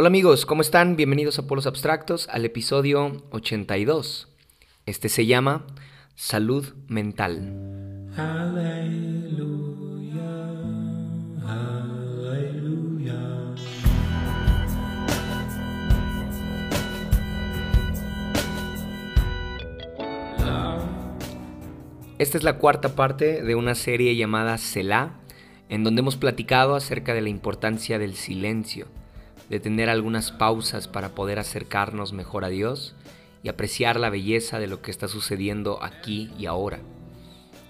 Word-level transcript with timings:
Hola 0.00 0.06
amigos, 0.06 0.46
¿cómo 0.46 0.62
están? 0.62 0.96
Bienvenidos 0.96 1.38
a 1.38 1.46
Polos 1.46 1.66
Abstractos 1.66 2.26
al 2.30 2.46
episodio 2.46 3.22
82. 3.32 4.28
Este 4.86 5.10
se 5.10 5.26
llama 5.26 5.66
Salud 6.14 6.72
Mental. 6.88 7.52
Esta 22.18 22.38
es 22.38 22.42
la 22.42 22.56
cuarta 22.56 22.96
parte 22.96 23.42
de 23.42 23.54
una 23.54 23.74
serie 23.74 24.16
llamada 24.16 24.56
Selah, 24.56 25.20
en 25.68 25.84
donde 25.84 26.00
hemos 26.00 26.16
platicado 26.16 26.74
acerca 26.74 27.12
de 27.12 27.20
la 27.20 27.28
importancia 27.28 27.98
del 27.98 28.14
silencio 28.14 28.86
de 29.50 29.60
tener 29.60 29.90
algunas 29.90 30.30
pausas 30.30 30.88
para 30.88 31.10
poder 31.10 31.38
acercarnos 31.38 32.12
mejor 32.12 32.44
a 32.44 32.48
Dios 32.48 32.94
y 33.42 33.48
apreciar 33.48 33.98
la 33.98 34.08
belleza 34.08 34.58
de 34.58 34.68
lo 34.68 34.80
que 34.80 34.90
está 34.90 35.08
sucediendo 35.08 35.82
aquí 35.82 36.30
y 36.38 36.46
ahora. 36.46 36.78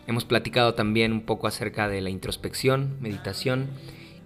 Hemos 0.07 0.25
platicado 0.25 0.75
también 0.75 1.13
un 1.13 1.23
poco 1.23 1.47
acerca 1.47 1.89
de 1.89 2.01
la 2.03 2.11
introspección, 2.11 2.97
meditación, 3.01 3.69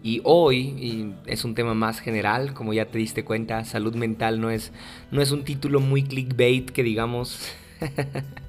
y 0.02 0.20
hoy 0.24 1.14
es 1.26 1.44
un 1.44 1.54
tema 1.54 1.74
más 1.74 2.00
general, 2.00 2.52
como 2.52 2.74
ya 2.74 2.86
te 2.86 2.98
diste 2.98 3.24
cuenta, 3.24 3.64
salud 3.64 3.94
mental 3.94 4.40
no 4.40 4.50
es, 4.50 4.72
no 5.10 5.22
es 5.22 5.30
un 5.30 5.44
título 5.44 5.80
muy 5.80 6.02
clickbait 6.02 6.70
que 6.70 6.82
digamos... 6.82 7.50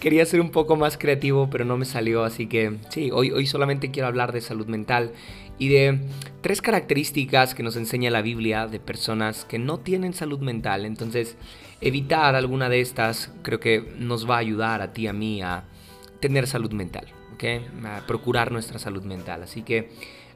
Quería 0.00 0.24
ser 0.26 0.40
un 0.40 0.50
poco 0.50 0.76
más 0.76 0.96
creativo, 0.96 1.48
pero 1.50 1.64
no 1.64 1.76
me 1.76 1.84
salió, 1.84 2.24
así 2.24 2.46
que 2.46 2.76
sí, 2.90 3.10
hoy, 3.12 3.30
hoy 3.30 3.46
solamente 3.46 3.90
quiero 3.90 4.08
hablar 4.08 4.32
de 4.32 4.40
salud 4.40 4.66
mental 4.66 5.12
y 5.58 5.68
de 5.68 5.98
tres 6.40 6.62
características 6.62 7.54
que 7.54 7.62
nos 7.62 7.76
enseña 7.76 8.10
la 8.10 8.22
Biblia 8.22 8.66
de 8.66 8.80
personas 8.80 9.44
que 9.44 9.58
no 9.58 9.78
tienen 9.78 10.14
salud 10.14 10.38
mental. 10.40 10.84
Entonces, 10.84 11.36
evitar 11.80 12.34
alguna 12.34 12.68
de 12.68 12.80
estas 12.80 13.32
creo 13.42 13.60
que 13.60 13.92
nos 13.98 14.28
va 14.28 14.36
a 14.36 14.38
ayudar 14.38 14.82
a 14.82 14.92
ti, 14.92 15.06
a 15.06 15.12
mí, 15.12 15.42
a 15.42 15.64
tener 16.20 16.46
salud 16.46 16.72
mental, 16.72 17.06
¿ok? 17.34 17.44
A 17.84 18.06
procurar 18.06 18.52
nuestra 18.52 18.78
salud 18.78 19.02
mental. 19.02 19.42
Así 19.42 19.62
que 19.62 19.90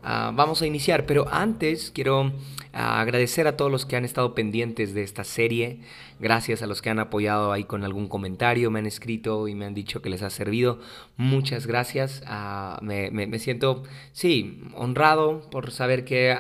Ah, 0.05 0.33
vamos 0.35 0.61
a 0.63 0.67
iniciar, 0.67 1.07
pero 1.07 1.29
antes 1.31 1.93
quiero 1.95 2.33
ah, 2.73 3.01
agradecer 3.01 3.47
a 3.47 3.57
todos 3.57 3.71
los 3.71 3.87
que 3.87 3.95
han 3.95 4.05
estado 4.05 4.35
pendientes 4.35 4.95
de 4.95 5.05
esta 5.05 5.23
serie. 5.23 5.81
Gracias 6.19 6.61
a 6.61 6.67
los 6.67 6.83
que 6.83 6.91
han 6.91 6.99
apoyado 6.99 7.53
ahí 7.53 7.63
con 7.65 7.85
algún 7.85 8.09
comentario, 8.09 8.71
me 8.71 8.81
han 8.81 8.87
escrito 8.87 9.47
y 9.47 9.55
me 9.55 9.65
han 9.65 9.75
dicho 9.75 10.03
que 10.03 10.11
les 10.11 10.23
ha 10.23 10.31
servido. 10.31 10.81
Muchas 11.17 11.69
gracias. 11.69 12.23
Ah, 12.27 12.81
me, 12.83 13.39
siento, 13.39 13.85
sí, 14.13 14.61
honrado 14.75 15.49
por 15.51 15.71
saber 15.71 16.05
que 16.05 16.37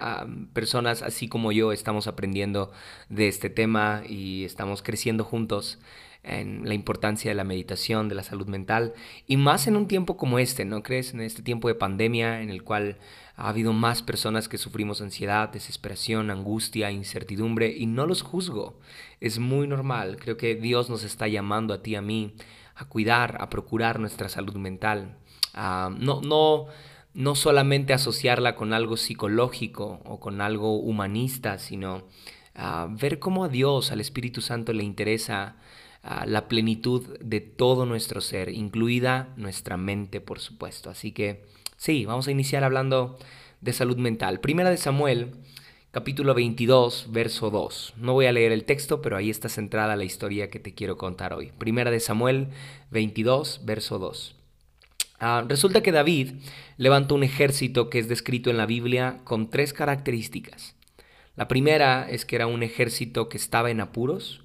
personas 0.52 1.02
así 1.02 1.28
como 1.28 1.52
yo 1.52 1.70
estamos 1.70 2.08
aprendiendo 2.08 2.72
de 3.10 3.28
este 3.28 3.48
tema 3.48 4.02
y 4.08 4.44
estamos 4.44 4.82
creciendo 4.82 5.22
juntos 5.22 5.78
en 6.24 6.68
la 6.68 6.74
importancia 6.74 7.30
de 7.30 7.34
la 7.34 7.44
meditación, 7.44 8.08
de 8.08 8.14
la 8.14 8.22
salud 8.22 8.46
mental, 8.46 8.94
y 9.26 9.36
más 9.36 9.66
en 9.66 9.76
un 9.76 9.88
tiempo 9.88 10.16
como 10.16 10.38
este, 10.38 10.64
¿no 10.64 10.82
crees? 10.82 11.14
En 11.14 11.20
este 11.20 11.42
tiempo 11.42 11.68
de 11.68 11.74
pandemia 11.74 12.42
en 12.42 12.50
el 12.50 12.62
cual 12.62 12.98
ha 13.36 13.48
habido 13.48 13.72
más 13.72 14.02
personas 14.02 14.48
que 14.48 14.58
sufrimos 14.58 15.00
ansiedad, 15.00 15.48
desesperación, 15.48 16.30
angustia, 16.30 16.90
incertidumbre, 16.90 17.74
y 17.76 17.86
no 17.86 18.06
los 18.06 18.22
juzgo. 18.22 18.78
Es 19.20 19.38
muy 19.38 19.66
normal. 19.66 20.16
Creo 20.20 20.36
que 20.36 20.54
Dios 20.54 20.90
nos 20.90 21.02
está 21.02 21.26
llamando 21.28 21.74
a 21.74 21.82
ti, 21.82 21.96
a 21.96 22.02
mí, 22.02 22.34
a 22.74 22.84
cuidar, 22.84 23.38
a 23.40 23.48
procurar 23.50 23.98
nuestra 23.98 24.28
salud 24.28 24.54
mental. 24.54 25.16
no, 25.54 26.20
no, 26.22 26.66
no 27.14 27.34
solamente 27.34 27.92
asociarla 27.92 28.54
con 28.54 28.72
algo 28.72 28.96
psicológico 28.96 30.00
o 30.04 30.20
con 30.20 30.40
algo 30.40 30.78
humanista, 30.78 31.58
sino 31.58 32.04
ver 32.90 33.18
cómo 33.18 33.44
a 33.44 33.48
Dios, 33.48 33.92
al 33.92 34.00
Espíritu 34.00 34.40
Santo, 34.40 34.72
le 34.72 34.84
interesa 34.84 35.56
la 36.02 36.48
plenitud 36.48 37.18
de 37.20 37.40
todo 37.40 37.86
nuestro 37.86 38.20
ser, 38.20 38.48
incluida 38.48 39.32
nuestra 39.36 39.76
mente, 39.76 40.20
por 40.20 40.40
supuesto. 40.40 40.90
Así 40.90 41.12
que 41.12 41.44
sí, 41.76 42.04
vamos 42.06 42.26
a 42.28 42.32
iniciar 42.32 42.64
hablando 42.64 43.18
de 43.60 43.72
salud 43.72 43.96
mental. 43.96 44.40
Primera 44.40 44.70
de 44.70 44.76
Samuel, 44.76 45.36
capítulo 45.92 46.34
22, 46.34 47.08
verso 47.10 47.50
2. 47.50 47.94
No 47.98 48.14
voy 48.14 48.26
a 48.26 48.32
leer 48.32 48.50
el 48.50 48.64
texto, 48.64 49.00
pero 49.00 49.16
ahí 49.16 49.30
está 49.30 49.48
centrada 49.48 49.94
la 49.94 50.04
historia 50.04 50.50
que 50.50 50.58
te 50.58 50.74
quiero 50.74 50.96
contar 50.96 51.32
hoy. 51.32 51.52
Primera 51.58 51.92
de 51.92 52.00
Samuel 52.00 52.48
22, 52.90 53.60
verso 53.64 54.00
2. 54.00 54.34
Ah, 55.20 55.44
resulta 55.46 55.84
que 55.84 55.92
David 55.92 56.32
levantó 56.78 57.14
un 57.14 57.22
ejército 57.22 57.90
que 57.90 58.00
es 58.00 58.08
descrito 58.08 58.50
en 58.50 58.56
la 58.56 58.66
Biblia 58.66 59.20
con 59.22 59.50
tres 59.50 59.72
características. 59.72 60.74
La 61.36 61.46
primera 61.46 62.10
es 62.10 62.26
que 62.26 62.34
era 62.34 62.48
un 62.48 62.64
ejército 62.64 63.28
que 63.28 63.36
estaba 63.36 63.70
en 63.70 63.80
apuros, 63.80 64.42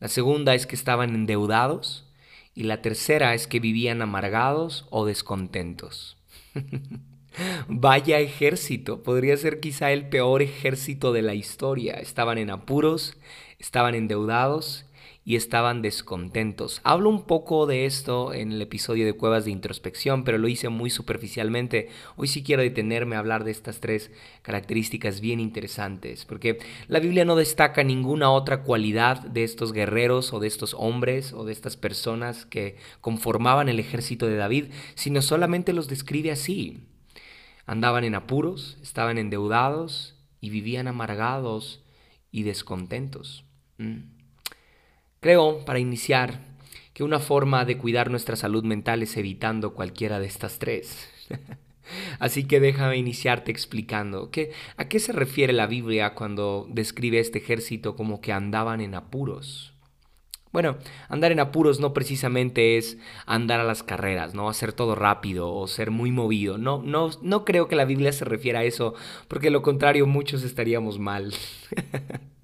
la 0.00 0.08
segunda 0.08 0.54
es 0.54 0.66
que 0.66 0.74
estaban 0.74 1.14
endeudados. 1.14 2.06
Y 2.52 2.64
la 2.64 2.82
tercera 2.82 3.32
es 3.34 3.46
que 3.46 3.60
vivían 3.60 4.02
amargados 4.02 4.86
o 4.90 5.06
descontentos. 5.06 6.18
Vaya 7.68 8.18
ejército, 8.18 9.04
podría 9.04 9.36
ser 9.36 9.60
quizá 9.60 9.92
el 9.92 10.08
peor 10.08 10.42
ejército 10.42 11.12
de 11.12 11.22
la 11.22 11.34
historia. 11.34 11.94
Estaban 11.94 12.38
en 12.38 12.50
apuros, 12.50 13.16
estaban 13.60 13.94
endeudados 13.94 14.84
y 15.30 15.36
estaban 15.36 15.80
descontentos. 15.80 16.80
Hablo 16.82 17.08
un 17.08 17.22
poco 17.22 17.66
de 17.66 17.86
esto 17.86 18.34
en 18.34 18.50
el 18.50 18.60
episodio 18.62 19.06
de 19.06 19.12
Cuevas 19.12 19.44
de 19.44 19.52
Introspección, 19.52 20.24
pero 20.24 20.38
lo 20.38 20.48
hice 20.48 20.70
muy 20.70 20.90
superficialmente. 20.90 21.88
Hoy 22.16 22.26
sí 22.26 22.42
quiero 22.42 22.62
detenerme 22.62 23.14
a 23.14 23.20
hablar 23.20 23.44
de 23.44 23.52
estas 23.52 23.78
tres 23.78 24.10
características 24.42 25.20
bien 25.20 25.38
interesantes, 25.38 26.24
porque 26.24 26.58
la 26.88 26.98
Biblia 26.98 27.24
no 27.24 27.36
destaca 27.36 27.84
ninguna 27.84 28.32
otra 28.32 28.64
cualidad 28.64 29.20
de 29.20 29.44
estos 29.44 29.72
guerreros 29.72 30.32
o 30.32 30.40
de 30.40 30.48
estos 30.48 30.74
hombres 30.74 31.32
o 31.32 31.44
de 31.44 31.52
estas 31.52 31.76
personas 31.76 32.44
que 32.44 32.74
conformaban 33.00 33.68
el 33.68 33.78
ejército 33.78 34.26
de 34.26 34.34
David, 34.34 34.72
sino 34.96 35.22
solamente 35.22 35.72
los 35.72 35.86
describe 35.86 36.32
así. 36.32 36.88
Andaban 37.66 38.02
en 38.02 38.16
apuros, 38.16 38.78
estaban 38.82 39.16
endeudados 39.16 40.16
y 40.40 40.50
vivían 40.50 40.88
amargados 40.88 41.84
y 42.32 42.42
descontentos. 42.42 43.44
Mm. 43.78 44.09
Creo, 45.20 45.66
para 45.66 45.78
iniciar, 45.78 46.40
que 46.94 47.04
una 47.04 47.18
forma 47.18 47.66
de 47.66 47.76
cuidar 47.76 48.10
nuestra 48.10 48.36
salud 48.36 48.64
mental 48.64 49.02
es 49.02 49.16
evitando 49.18 49.74
cualquiera 49.74 50.18
de 50.18 50.26
estas 50.26 50.58
tres. 50.58 51.10
Así 52.18 52.44
que 52.44 52.58
déjame 52.58 52.96
iniciarte 52.96 53.50
explicando 53.50 54.30
que, 54.30 54.52
a 54.78 54.88
qué 54.88 54.98
se 54.98 55.12
refiere 55.12 55.52
la 55.52 55.66
Biblia 55.66 56.14
cuando 56.14 56.66
describe 56.70 57.18
este 57.18 57.38
ejército 57.38 57.96
como 57.96 58.22
que 58.22 58.32
andaban 58.32 58.80
en 58.80 58.94
apuros. 58.94 59.74
Bueno, 60.52 60.78
andar 61.08 61.32
en 61.32 61.40
apuros 61.40 61.80
no 61.80 61.92
precisamente 61.92 62.78
es 62.78 62.96
andar 63.26 63.60
a 63.60 63.64
las 63.64 63.82
carreras, 63.82 64.34
¿no? 64.34 64.48
Hacer 64.48 64.72
todo 64.72 64.94
rápido 64.94 65.52
o 65.52 65.68
ser 65.68 65.90
muy 65.90 66.10
movido. 66.10 66.56
No, 66.58 66.82
no, 66.82 67.10
no 67.22 67.44
creo 67.44 67.68
que 67.68 67.76
la 67.76 67.84
Biblia 67.84 68.12
se 68.12 68.24
refiera 68.24 68.60
a 68.60 68.64
eso, 68.64 68.94
porque 69.28 69.50
lo 69.50 69.60
contrario 69.62 70.06
muchos 70.06 70.42
estaríamos 70.44 70.98
mal. 70.98 71.32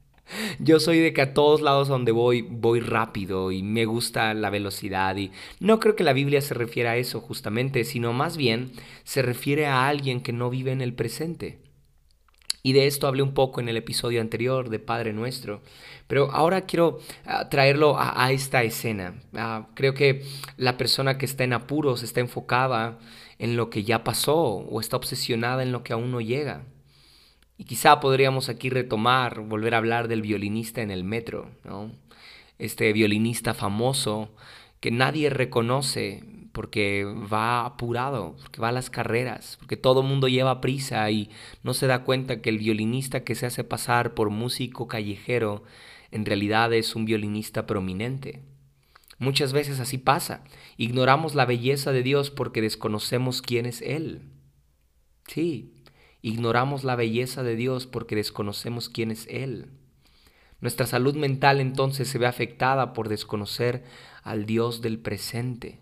Yo 0.59 0.81
soy 0.81 0.99
de 0.99 1.13
que 1.13 1.23
a 1.23 1.35
todos 1.35 1.61
lados 1.61 1.89
donde 1.89 2.13
voy 2.13 2.43
voy 2.43 2.81
rápido 2.81 3.53
y 3.53 3.63
me 3.63 3.85
gusta 3.85 4.35
la 4.35 4.51
velocidad 4.51 5.17
y 5.17 5.31
no 5.61 5.79
creo 5.81 5.97
que 5.97 6.05
la 6.05 6.13
Biblia 6.13 6.41
se 6.41 6.55
refiera 6.55 6.93
a 6.93 6.97
eso 6.97 7.21
justamente, 7.21 7.85
sino 7.85 8.13
más 8.13 8.37
bien 8.37 8.73
se 9.05 9.23
refiere 9.23 9.67
a 9.67 9.89
alguien 9.89 10.21
que 10.21 10.33
no 10.33 10.51
vive 10.51 10.73
en 10.73 10.81
el 10.81 10.95
presente. 10.95 11.67
Y 12.67 12.73
de 12.73 12.89
esto 12.89 13.07
hablé 13.07 13.23
un 13.23 13.33
poco 13.33 13.61
en 13.61 13.69
el 13.69 13.77
episodio 13.77 14.21
anterior 14.21 14.71
de 14.71 14.81
Padre 14.81 15.13
Nuestro. 15.13 15.63
Pero 16.09 16.33
ahora 16.33 16.63
quiero 16.63 16.99
ah, 17.25 17.49
traerlo 17.49 17.95
a, 17.97 18.33
esta 18.33 18.65
escena. 18.65 19.15
Ah, 19.35 19.69
creo 19.75 19.95
que 19.95 20.25
la 20.57 20.77
persona 20.77 21.17
que 21.17 21.27
está 21.27 21.45
en 21.45 21.53
apuros 21.53 22.03
está 22.03 22.19
enfocada 22.19 22.99
en 23.39 23.57
lo 23.57 23.71
que 23.71 23.85
ya 23.85 24.03
pasó 24.03 24.37
o 24.37 24.81
está 24.81 24.97
obsesionada 24.97 25.63
en 25.63 25.71
lo 25.71 25.85
que 25.85 25.93
aún 25.93 26.11
no 26.11 26.21
llega. 26.21 26.65
Y 27.59 27.65
quizá 27.65 28.01
podríamos 28.01 28.49
aquí 28.49 28.71
retomar, 28.71 29.41
volver 29.41 29.75
a 29.75 29.79
hablar 29.79 30.09
del 30.09 30.23
violinista 30.23 30.83
en 30.83 30.91
el 30.91 31.05
metro, 31.05 31.51
¿no? 31.65 31.91
Este 32.59 32.93
violinista 32.93 33.55
famoso 33.55 34.35
que 34.81 34.91
nadie 34.91 35.31
reconoce 35.31 36.23
porque 36.53 37.05
va 37.05 37.67
apurado, 37.67 38.37
porque 38.41 38.63
va 38.63 38.69
a 38.69 38.73
las 38.73 38.89
carreras, 38.89 39.57
porque 39.59 39.77
todo 39.77 40.03
mundo 40.03 40.27
lleva 40.27 40.63
prisa 40.63 41.11
y 41.11 41.31
no 41.63 41.75
se 41.75 41.87
da 41.87 42.03
cuenta 42.03 42.41
que 42.41 42.49
el 42.49 42.59
violinista 42.59 43.25
que 43.25 43.35
se 43.35 43.45
hace 43.45 43.63
pasar 43.63 44.15
por 44.15 44.31
músico 44.31 44.89
callejero 44.89 45.65
en 46.11 46.25
realidad 46.25 46.73
es 46.73 46.97
un 46.97 47.05
violinista 47.05 47.67
prominente. 47.67 48.43
Muchas 49.19 49.53
veces 49.53 49.81
así 49.81 49.99
pasa. 49.99 50.45
Ignoramos 50.79 51.35
la 51.35 51.45
belleza 51.45 51.93
de 51.93 52.03
Dios 52.03 52.31
porque 52.31 52.63
desconocemos 52.63 53.43
quién 53.43 53.67
es 53.67 53.83
Él. 53.83 54.23
Sí, 55.27 55.76
Ignoramos 56.27 56.83
la 56.83 56.97
belleza 56.97 57.45
de 57.45 57.55
Dios 57.55 57.87
porque 57.87 58.17
desconocemos 58.17 58.89
quién 58.89 59.13
es 59.13 59.29
Él. 59.31 59.69
Nuestra 60.61 60.85
salud 60.85 61.15
mental 61.15 61.61
entonces 61.61 62.09
se 62.09 62.19
ve 62.19 62.27
afectada 62.27 62.95
por 62.95 63.09
desconocer 63.09 63.85
al 64.25 64.45
Dios 64.45 64.83
del 64.83 64.99
presente. 64.99 65.79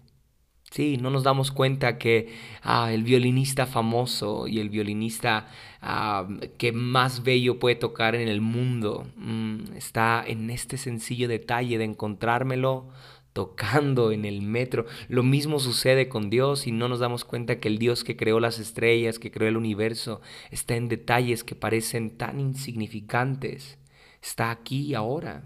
Sí, 0.71 0.99
no 0.99 1.09
nos 1.09 1.23
damos 1.23 1.51
cuenta 1.51 1.97
que 1.97 2.35
ah, 2.63 2.93
el 2.93 3.05
violinista 3.05 3.65
famoso 3.65 4.47
y 4.47 4.61
el 4.61 4.69
violinista 4.69 5.49
ah, 5.81 6.29
que 6.59 6.73
más 6.73 7.23
bello 7.23 7.59
puede 7.59 7.77
tocar 7.77 8.15
en 8.15 8.29
el 8.29 8.43
mundo 8.43 9.07
mm, 9.17 9.73
está 9.77 10.23
en 10.27 10.51
este 10.51 10.77
sencillo 10.77 11.27
detalle 11.27 11.79
de 11.79 11.85
encontrármelo 11.85 12.91
tocando 13.35 14.13
en 14.13 14.25
el 14.25 14.41
metro. 14.41 14.87
Lo 15.09 15.23
mismo 15.23 15.59
sucede 15.59 16.09
con 16.09 16.31
Dios 16.31 16.67
y 16.67 16.73
no 16.73 16.89
nos 16.89 17.01
damos 17.01 17.27
cuenta 17.27 17.61
que 17.61 17.69
el 17.69 17.79
Dios 17.79 18.05
que 18.05 18.17
creó 18.17 18.41
las 18.41 18.59
estrellas, 18.59 19.19
que 19.19 19.31
creó 19.31 19.49
el 19.49 19.59
universo, 19.59 20.23
está 20.51 20.77
en 20.77 20.89
detalles 20.89 21.45
que 21.45 21.57
parecen 21.57 22.17
tan 22.17 22.41
insignificantes. 22.41 23.77
Está 24.23 24.51
aquí 24.51 24.83
y 24.83 24.95
ahora. 24.95 25.43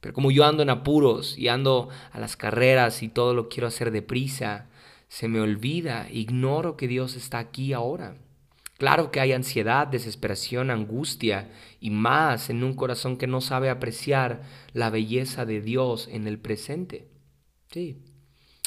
Pero 0.00 0.14
como 0.14 0.30
yo 0.30 0.44
ando 0.44 0.62
en 0.62 0.70
apuros 0.70 1.36
y 1.38 1.48
ando 1.48 1.88
a 2.12 2.20
las 2.20 2.36
carreras 2.36 3.02
y 3.02 3.08
todo 3.08 3.34
lo 3.34 3.48
quiero 3.48 3.66
hacer 3.66 3.90
deprisa, 3.90 4.68
se 5.08 5.26
me 5.26 5.40
olvida, 5.40 6.08
ignoro 6.12 6.76
que 6.76 6.86
Dios 6.86 7.16
está 7.16 7.38
aquí 7.38 7.72
ahora. 7.72 8.18
Claro 8.78 9.10
que 9.10 9.20
hay 9.20 9.32
ansiedad, 9.32 9.86
desesperación, 9.86 10.70
angustia 10.70 11.50
y 11.80 11.90
más 11.90 12.50
en 12.50 12.62
un 12.62 12.74
corazón 12.74 13.16
que 13.16 13.26
no 13.26 13.40
sabe 13.40 13.70
apreciar 13.70 14.42
la 14.72 14.90
belleza 14.90 15.46
de 15.46 15.62
Dios 15.62 16.08
en 16.12 16.26
el 16.26 16.38
presente. 16.38 17.08
Sí. 17.70 18.02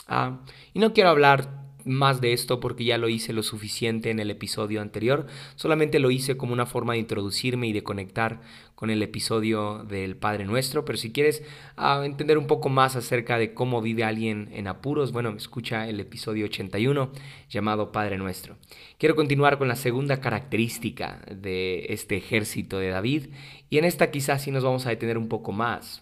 Ah, 0.08 0.44
y 0.74 0.80
no 0.80 0.94
quiero 0.94 1.10
hablar 1.10 1.60
más 1.86 2.22
de 2.22 2.34
esto 2.34 2.60
porque 2.60 2.84
ya 2.86 2.98
lo 2.98 3.08
hice 3.10 3.34
lo 3.34 3.44
suficiente 3.44 4.10
en 4.10 4.20
el 4.20 4.32
episodio 4.32 4.82
anterior. 4.82 5.28
Solamente 5.56 6.00
lo 6.00 6.12
hice 6.12 6.38
como 6.38 6.54
una 6.54 6.66
forma 6.66 6.94
de 6.94 7.00
introducirme 7.00 7.68
y 7.68 7.74
de 7.74 7.84
conectar 7.84 8.42
con 8.80 8.90
el 8.90 9.04
episodio 9.04 9.84
del 9.84 10.16
Padre 10.16 10.46
Nuestro. 10.46 10.86
Pero 10.86 10.98
si 10.98 11.12
quieres 11.12 11.44
ah, 11.76 12.02
entender 12.06 12.38
un 12.38 12.48
poco 12.48 12.70
más 12.70 12.96
acerca 12.96 13.38
de 13.38 13.54
cómo 13.54 13.82
vive 13.82 14.06
alguien 14.06 14.48
en 14.54 14.70
apuros, 14.70 15.12
bueno, 15.12 15.32
escucha 15.32 15.90
el 15.90 16.00
episodio 16.00 16.46
81 16.46 17.12
llamado 17.50 17.92
Padre 17.92 18.18
Nuestro. 18.18 18.56
Quiero 18.98 19.18
continuar 19.18 19.58
con 19.58 19.68
la 19.68 19.76
segunda 19.76 20.22
característica 20.22 21.20
de 21.30 21.88
este 21.90 22.16
ejército 22.16 22.80
de 22.80 22.88
David 22.88 23.26
y 23.70 23.80
en 23.80 23.84
esta 23.84 24.12
quizás 24.12 24.44
sí 24.44 24.52
nos 24.52 24.64
vamos 24.64 24.86
a 24.86 24.92
detener 24.92 25.18
un 25.18 25.28
poco 25.28 25.52
más. 25.52 26.02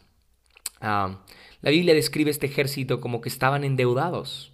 Ah, 0.80 1.24
la 1.62 1.72
Biblia 1.72 1.96
describe 1.96 2.30
este 2.30 2.46
ejército 2.46 3.02
como 3.02 3.22
que 3.22 3.30
estaban 3.30 3.64
endeudados. 3.64 4.54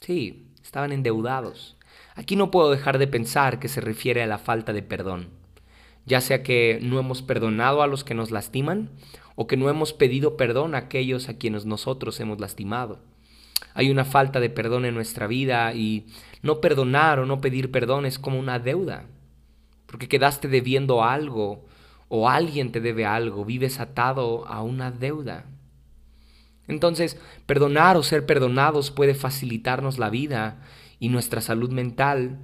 Sí, 0.00 0.54
estaban 0.62 0.90
endeudados. 0.90 1.76
Aquí 2.14 2.34
no 2.34 2.50
puedo 2.50 2.70
dejar 2.70 2.96
de 2.96 3.08
pensar 3.08 3.58
que 3.58 3.68
se 3.68 3.82
refiere 3.82 4.22
a 4.22 4.26
la 4.26 4.38
falta 4.38 4.72
de 4.72 4.82
perdón, 4.82 5.41
ya 6.06 6.20
sea 6.20 6.42
que 6.42 6.78
no 6.82 6.98
hemos 6.98 7.22
perdonado 7.22 7.82
a 7.82 7.86
los 7.86 8.04
que 8.04 8.14
nos 8.14 8.30
lastiman 8.30 8.90
o 9.34 9.46
que 9.46 9.56
no 9.56 9.68
hemos 9.68 9.92
pedido 9.92 10.36
perdón 10.36 10.74
a 10.74 10.78
aquellos 10.78 11.28
a 11.28 11.38
quienes 11.38 11.64
nosotros 11.64 12.18
hemos 12.20 12.40
lastimado. 12.40 13.00
Hay 13.74 13.90
una 13.90 14.04
falta 14.04 14.40
de 14.40 14.50
perdón 14.50 14.84
en 14.84 14.94
nuestra 14.94 15.26
vida 15.26 15.72
y 15.74 16.06
no 16.42 16.60
perdonar 16.60 17.18
o 17.18 17.26
no 17.26 17.40
pedir 17.40 17.70
perdón 17.70 18.06
es 18.06 18.18
como 18.18 18.38
una 18.38 18.58
deuda, 18.58 19.06
porque 19.86 20.08
quedaste 20.08 20.48
debiendo 20.48 21.04
algo 21.04 21.64
o 22.08 22.28
alguien 22.28 22.72
te 22.72 22.80
debe 22.80 23.06
algo, 23.06 23.44
vives 23.44 23.80
atado 23.80 24.46
a 24.46 24.62
una 24.62 24.90
deuda. 24.90 25.46
Entonces, 26.68 27.18
perdonar 27.46 27.96
o 27.96 28.02
ser 28.02 28.26
perdonados 28.26 28.90
puede 28.90 29.14
facilitarnos 29.14 29.98
la 29.98 30.10
vida 30.10 30.60
y 30.98 31.08
nuestra 31.08 31.40
salud 31.40 31.70
mental 31.70 32.38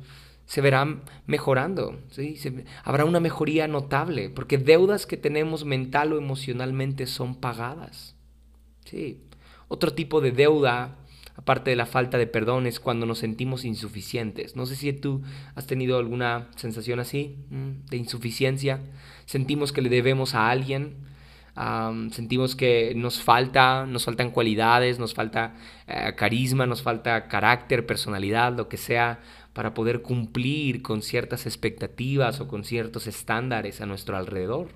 se 0.49 0.62
verá 0.62 1.03
mejorando, 1.27 2.00
¿sí? 2.09 2.37
habrá 2.83 3.05
una 3.05 3.21
mejoría 3.21 3.69
notable, 3.69 4.31
porque 4.31 4.56
deudas 4.56 5.05
que 5.05 5.19
tenemos 5.19 5.67
mental 5.67 6.15
o 6.15 6.19
emocionalmente 6.19 7.06
son 7.06 7.35
pagadas. 7.35 8.17
Sí. 8.87 9.21
Otro 9.69 9.93
tipo 9.93 10.23
de 10.23 10.33
deuda, 10.33 10.97
aparte 11.37 11.69
de 11.69 11.77
la 11.77 11.85
falta 11.85 12.17
de 12.17 12.27
perdón, 12.27 12.67
es 12.67 12.81
cuando 12.81 13.05
nos 13.05 13.19
sentimos 13.19 13.67
insuficientes. 13.67 14.56
No 14.56 14.65
sé 14.65 14.75
si 14.75 14.91
tú 14.95 15.21
has 15.55 15.67
tenido 15.67 15.99
alguna 15.99 16.49
sensación 16.56 16.99
así, 16.99 17.37
de 17.50 17.99
insuficiencia. 17.99 18.81
Sentimos 19.27 19.71
que 19.71 19.83
le 19.83 19.91
debemos 19.91 20.35
a 20.35 20.49
alguien, 20.49 21.09
sentimos 22.11 22.55
que 22.55 22.95
nos 22.97 23.21
falta, 23.21 23.85
nos 23.85 24.05
faltan 24.05 24.31
cualidades, 24.31 24.99
nos 24.99 25.12
falta 25.12 25.55
eh, 25.87 26.15
carisma, 26.17 26.67
nos 26.67 26.83
falta 26.83 27.27
carácter, 27.29 27.85
personalidad, 27.85 28.56
lo 28.56 28.69
que 28.69 28.77
sea, 28.77 29.21
para 29.53 29.75
poder 29.75 30.03
cumplir 30.03 30.83
con 30.83 31.03
ciertas 31.03 31.47
expectativas 31.47 32.41
o 32.41 32.49
con 32.49 32.65
ciertos 32.65 33.06
estándares 33.06 33.81
a 33.81 33.87
nuestro 33.87 34.17
alrededor. 34.17 34.69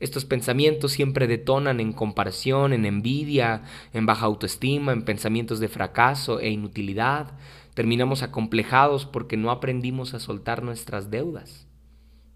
Estos 0.00 0.24
pensamientos 0.24 0.90
siempre 0.90 1.28
detonan 1.28 1.78
en 1.78 1.92
comparación, 1.92 2.72
en 2.72 2.86
envidia, 2.86 3.62
en 3.92 4.04
baja 4.04 4.26
autoestima, 4.26 4.92
en 4.92 5.04
pensamientos 5.04 5.60
de 5.60 5.68
fracaso 5.68 6.40
e 6.40 6.50
inutilidad. 6.50 7.38
Terminamos 7.74 8.22
acomplejados 8.22 9.06
porque 9.06 9.36
no 9.36 9.52
aprendimos 9.52 10.12
a 10.12 10.18
soltar 10.18 10.64
nuestras 10.64 11.10
deudas. 11.10 11.68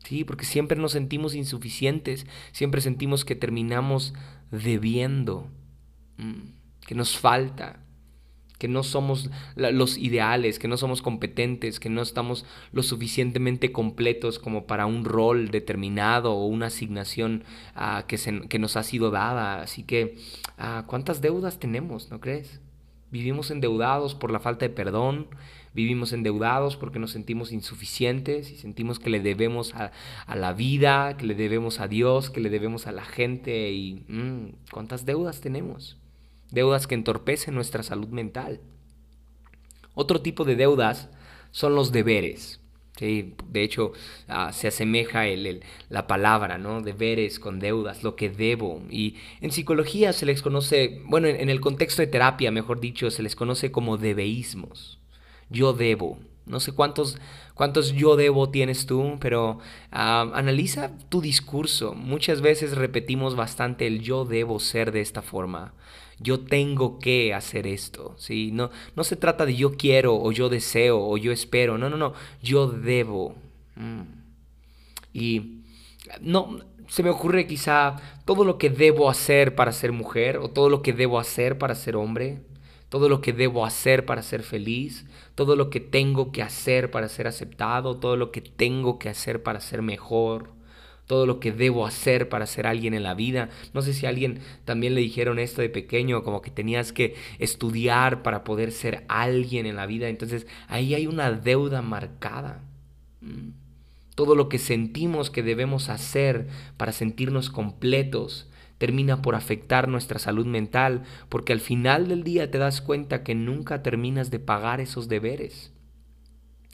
Sí, 0.05 0.23
porque 0.23 0.45
siempre 0.45 0.79
nos 0.79 0.93
sentimos 0.93 1.35
insuficientes, 1.35 2.27
siempre 2.53 2.81
sentimos 2.81 3.25
que 3.25 3.35
terminamos 3.35 4.15
debiendo, 4.53 5.49
mm, 6.19 6.87
que 6.87 6.95
nos 6.95 7.19
falta, 7.19 7.81
que 8.59 8.69
no 8.69 8.83
somos 8.83 9.31
los 9.55 9.99
ideales, 9.99 10.59
que 10.59 10.69
no 10.69 10.77
somos 10.77 11.03
competentes, 11.03 11.79
que 11.81 11.91
no 11.91 12.03
estamos 12.03 12.45
lo 12.73 12.83
suficientemente 12.83 13.73
completos 13.73 14.39
como 14.39 14.67
para 14.67 14.87
un 14.87 15.05
rol 15.05 15.51
determinado 15.51 16.33
o 16.35 16.47
una 16.47 16.67
asignación 16.67 17.45
ah, 17.75 18.05
que, 18.09 18.19
que, 18.49 18.59
nos 18.59 18.77
ha 18.77 18.83
sido 18.83 19.11
dada. 19.11 19.61
Así 19.61 19.83
que, 19.83 20.17
ah, 20.59 20.85
¿cuántas 20.87 21.21
deudas 21.21 21.59
tenemos, 21.59 22.11
no 22.11 22.21
crees? 22.21 22.61
Vivimos 23.11 23.51
endeudados 23.51 24.15
por 24.15 24.31
la 24.31 24.41
falta 24.41 24.67
de 24.67 24.71
perdón, 24.71 25.29
vivimos 25.75 26.13
endeudados 26.13 26.77
porque 26.77 26.99
nos 26.99 27.13
sentimos 27.13 27.53
insuficientes 27.53 28.51
y 28.51 28.57
sentimos 28.57 28.99
que 28.99 29.11
le 29.11 29.21
debemos 29.21 29.75
a, 29.75 29.93
la 30.35 30.53
vida, 30.55 31.17
que 31.17 31.27
le 31.27 31.35
debemos 31.35 31.79
a 31.79 31.87
Dios, 31.87 32.31
que 32.31 32.41
le 32.41 32.51
debemos 32.51 32.87
a 32.87 32.93
la 32.93 33.05
gente 33.05 33.71
y 33.73 34.05
mm, 34.09 34.71
¿cuántas 34.73 35.05
deudas 35.05 35.41
tenemos? 35.41 35.99
Deudas 36.51 36.87
que 36.87 36.95
entorpecen 36.95 37.55
nuestra 37.55 37.83
salud 37.83 38.09
mental. 38.09 38.61
Otro 39.95 40.21
tipo 40.21 40.45
de 40.45 40.57
deudas 40.57 41.09
son 41.51 41.75
los 41.75 41.93
deberes. 41.93 42.61
Sí, 42.99 43.35
de 43.49 43.63
hecho, 43.63 43.93
ah, 44.27 44.53
se 44.53 44.69
asemeja 44.69 45.27
el, 45.27 45.63
la 45.91 46.07
palabra, 46.07 46.57
¿no? 46.57 46.81
Deberes 46.81 47.39
con 47.39 47.59
deudas, 47.61 48.03
lo 48.03 48.17
que 48.17 48.31
debo. 48.31 48.83
Y 48.91 49.17
en 49.43 49.53
psicología 49.53 50.15
se 50.15 50.25
les 50.25 50.41
conoce, 50.41 51.03
bueno, 51.05 51.29
en, 51.29 51.37
en 51.37 51.51
el 51.51 51.61
contexto 51.61 52.01
de 52.01 52.09
terapia, 52.09 52.51
mejor 52.51 52.81
dicho, 52.81 53.11
se 53.11 53.23
les 53.23 53.37
conoce 53.37 53.71
como 53.71 53.99
debeísmos 53.99 54.99
yo 55.49 55.73
debo. 55.73 56.19
No 56.45 56.61
sé 56.61 56.73
cuántos, 56.73 57.19
cuántos 57.55 57.93
yo 57.93 58.15
debo 58.15 58.51
tienes 58.51 58.87
tú, 58.87 59.19
pero 59.21 59.59
ah, 59.91 60.31
analiza 60.35 60.97
tu 61.09 61.21
discurso. 61.21 61.95
Muchas 61.95 62.41
veces 62.41 62.77
repetimos 62.77 63.35
bastante 63.35 63.87
el 63.87 64.01
yo 64.01 64.25
debo 64.25 64.61
ser 64.61 64.93
de 64.93 65.01
esta 65.01 65.23
forma. 65.23 65.75
Yo 66.19 66.41
tengo 66.41 66.99
que 66.99 67.35
hacer 67.35 67.67
esto, 67.67 68.15
¿sí? 68.19 68.51
No, 68.53 68.71
no 68.95 69.05
se 69.05 69.17
trata 69.17 69.45
de 69.45 69.55
yo 69.55 69.77
quiero 69.77 70.17
o 70.17 70.33
yo 70.33 70.49
deseo 70.49 70.99
o 70.99 71.17
yo 71.17 71.33
espero. 71.33 71.79
No, 71.79 71.91
no, 71.91 71.97
no. 71.97 72.15
Yo 72.43 72.69
debo. 72.69 73.35
Mm. 73.77 74.03
Y 75.13 75.61
no, 76.21 76.59
se 76.89 77.03
me 77.03 77.11
ocurre 77.11 77.47
quizá 77.47 77.97
todo 78.25 78.45
lo 78.45 78.59
que 78.59 78.71
debo 78.71 79.11
hacer 79.11 79.55
para 79.55 79.73
ser 79.73 79.93
mujer 79.93 80.39
o 80.39 80.49
todo 80.49 80.69
lo 80.71 80.83
que 80.83 80.93
debo 80.93 81.19
hacer 81.19 81.59
para 81.59 81.75
ser 81.75 81.97
hombre 81.97 82.41
todo 82.89 83.09
lo 83.09 83.21
que 83.21 83.33
debo 83.33 83.65
hacer 83.65 84.07
para 84.07 84.23
ser 84.23 84.43
feliz, 84.43 85.07
todo 85.35 85.57
lo 85.57 85.71
que 85.71 85.81
tengo 85.81 86.33
que 86.33 86.43
hacer 86.43 86.91
para 86.91 87.09
ser 87.09 87.27
aceptado, 87.27 87.99
todo 87.99 88.17
lo 88.17 88.31
que 88.31 88.41
tengo 88.41 88.99
que 88.99 89.09
hacer 89.09 89.43
para 89.43 89.61
ser 89.61 89.83
mejor, 89.83 90.51
todo 91.07 91.25
lo 91.25 91.41
que 91.41 91.53
debo 91.53 91.87
hacer 91.87 92.29
para 92.29 92.47
ser 92.47 92.67
alguien 92.67 92.95
en 92.95 93.03
la 93.03 93.15
vida. 93.15 93.49
No 93.73 93.83
sé 93.83 93.95
si 93.95 94.07
alguien 94.07 94.41
también 94.65 94.95
le 94.95 95.01
dijeron 95.01 95.39
esto 95.39 95.63
de 95.63 95.69
pequeño, 95.69 96.23
como 96.23 96.43
que 96.43 96.51
tenías 96.51 96.93
que 96.93 97.15
estudiar 97.39 98.23
para 98.23 98.45
poder 98.45 98.73
ser 98.73 99.05
alguien 99.09 99.67
en 99.67 99.77
la 99.77 99.87
vida. 99.87 100.09
Entonces 100.09 100.47
ahí 100.69 100.95
hay 100.95 101.07
una 101.07 101.31
deuda 101.31 101.81
marcada. 101.81 102.65
Mm. 103.21 103.51
Todo 104.15 104.35
lo 104.35 104.49
que 104.49 104.59
sentimos 104.59 105.31
que 105.31 105.43
debemos 105.43 105.89
hacer 105.89 106.49
para 106.77 106.93
sentirnos 106.93 107.51
completos, 107.51 108.49
termina 108.79 109.23
por 109.23 109.35
afectar 109.35 109.89
nuestra 109.89 110.19
salud 110.19 110.47
mental, 110.47 111.05
porque 111.29 111.53
al 111.53 111.61
final 111.61 112.09
del 112.09 112.25
día 112.25 112.51
te 112.51 112.59
das 112.59 112.81
cuenta 112.81 113.23
que 113.23 113.35
nunca 113.35 113.83
terminas 113.83 114.31
de 114.31 114.39
pagar 114.39 114.81
esos 114.81 115.09
deberes. 115.09 115.73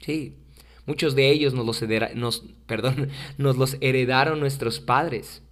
Sí, 0.01 0.42
muchos 0.85 1.15
de 1.15 1.29
ellos 1.29 1.53
nos 1.53 1.65
los, 1.65 1.83
nos, 2.15 2.45
perdón, 2.65 3.09
nos 3.37 3.57
los 3.57 3.77
heredaron 3.81 4.39
nuestros 4.39 4.79
padres. 4.79 5.42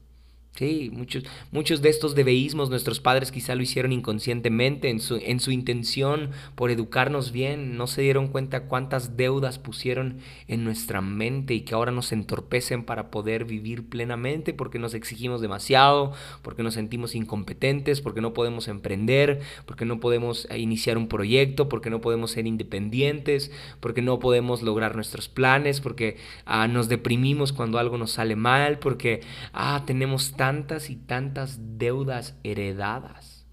Sí, 0.56 0.92
muchos, 0.94 1.24
muchos 1.52 1.82
de 1.82 1.88
estos 1.88 2.14
debeísmos 2.14 2.70
nuestros 2.70 3.00
padres 3.00 3.32
quizá 3.32 3.56
lo 3.56 3.64
hicieron 3.64 3.94
inconscientemente 3.94 4.90
en 4.90 5.00
su, 5.00 5.16
en 5.16 5.40
su 5.40 5.52
intención 5.52 6.32
por 6.56 6.72
educarnos 6.72 7.32
bien, 7.32 7.78
no 7.78 7.88
se 7.88 8.02
dieron 8.02 8.28
cuenta 8.28 8.66
cuántas 8.68 9.16
deudas 9.16 9.60
pusieron 9.60 10.18
en 10.50 10.66
nuestra 10.66 11.00
mente 11.00 11.54
y 11.54 11.62
que 11.62 11.74
ahora 11.74 11.94
nos 11.94 12.12
entorpecen 12.12 12.84
para 12.84 13.10
poder 13.12 13.46
vivir 13.46 13.88
plenamente 13.88 14.54
porque 14.54 14.78
nos 14.78 14.94
exigimos 14.94 15.40
demasiado, 15.40 16.12
porque 16.42 16.64
nos 16.64 16.74
sentimos 16.74 17.16
incompetentes, 17.16 18.02
porque 18.02 18.22
no 18.22 18.34
podemos 18.34 18.68
emprender, 18.68 19.40
porque 19.66 19.86
no 19.86 20.02
podemos 20.02 20.48
eh, 20.52 20.60
iniciar 20.60 20.98
un 20.98 21.08
proyecto, 21.08 21.70
porque 21.70 21.90
no 21.90 22.02
podemos 22.02 22.32
ser 22.32 22.46
independientes, 22.46 23.52
porque 23.80 24.02
no 24.02 24.20
podemos 24.20 24.62
lograr 24.62 24.96
nuestros 24.96 25.30
planes, 25.30 25.80
porque 25.80 26.18
ah, 26.46 26.68
nos 26.68 26.90
deprimimos 26.90 27.54
cuando 27.54 27.80
algo 27.80 27.98
nos 27.98 28.12
sale 28.12 28.36
mal, 28.36 28.80
porque 28.80 29.22
ah, 29.54 29.84
tenemos 29.88 30.34
tantas 30.42 30.90
y 30.90 30.96
tantas 30.96 31.60
deudas 31.78 32.34
heredadas. 32.44 33.46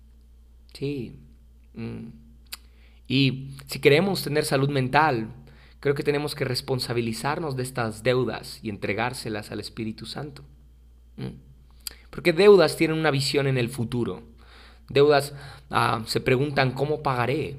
Sí. 0.73 1.21
Mm. 1.75 2.13
Y 3.07 3.51
si 3.67 3.79
queremos 3.79 4.23
tener 4.23 4.47
salud 4.47 4.71
mental, 4.71 5.29
creo 5.81 5.95
que 5.95 6.03
tenemos 6.03 6.35
que 6.35 6.47
responsabilizarnos 6.47 7.57
de 7.57 7.63
estas 7.63 8.03
deudas 8.03 8.59
y 8.63 8.71
entregárselas 8.71 9.51
al 9.51 9.61
Espíritu 9.61 10.07
Santo. 10.07 10.45
Mm. 11.19 11.37
Porque 12.09 12.33
deudas 12.33 12.79
tienen 12.79 12.97
una 12.97 13.11
visión 13.11 13.47
en 13.47 13.59
el 13.59 13.69
futuro. 13.69 14.23
Deudas 14.89 15.35
ah, 15.69 16.03
se 16.07 16.23
preguntan 16.23 16.73
cómo 16.73 17.03
pagaré, 17.03 17.57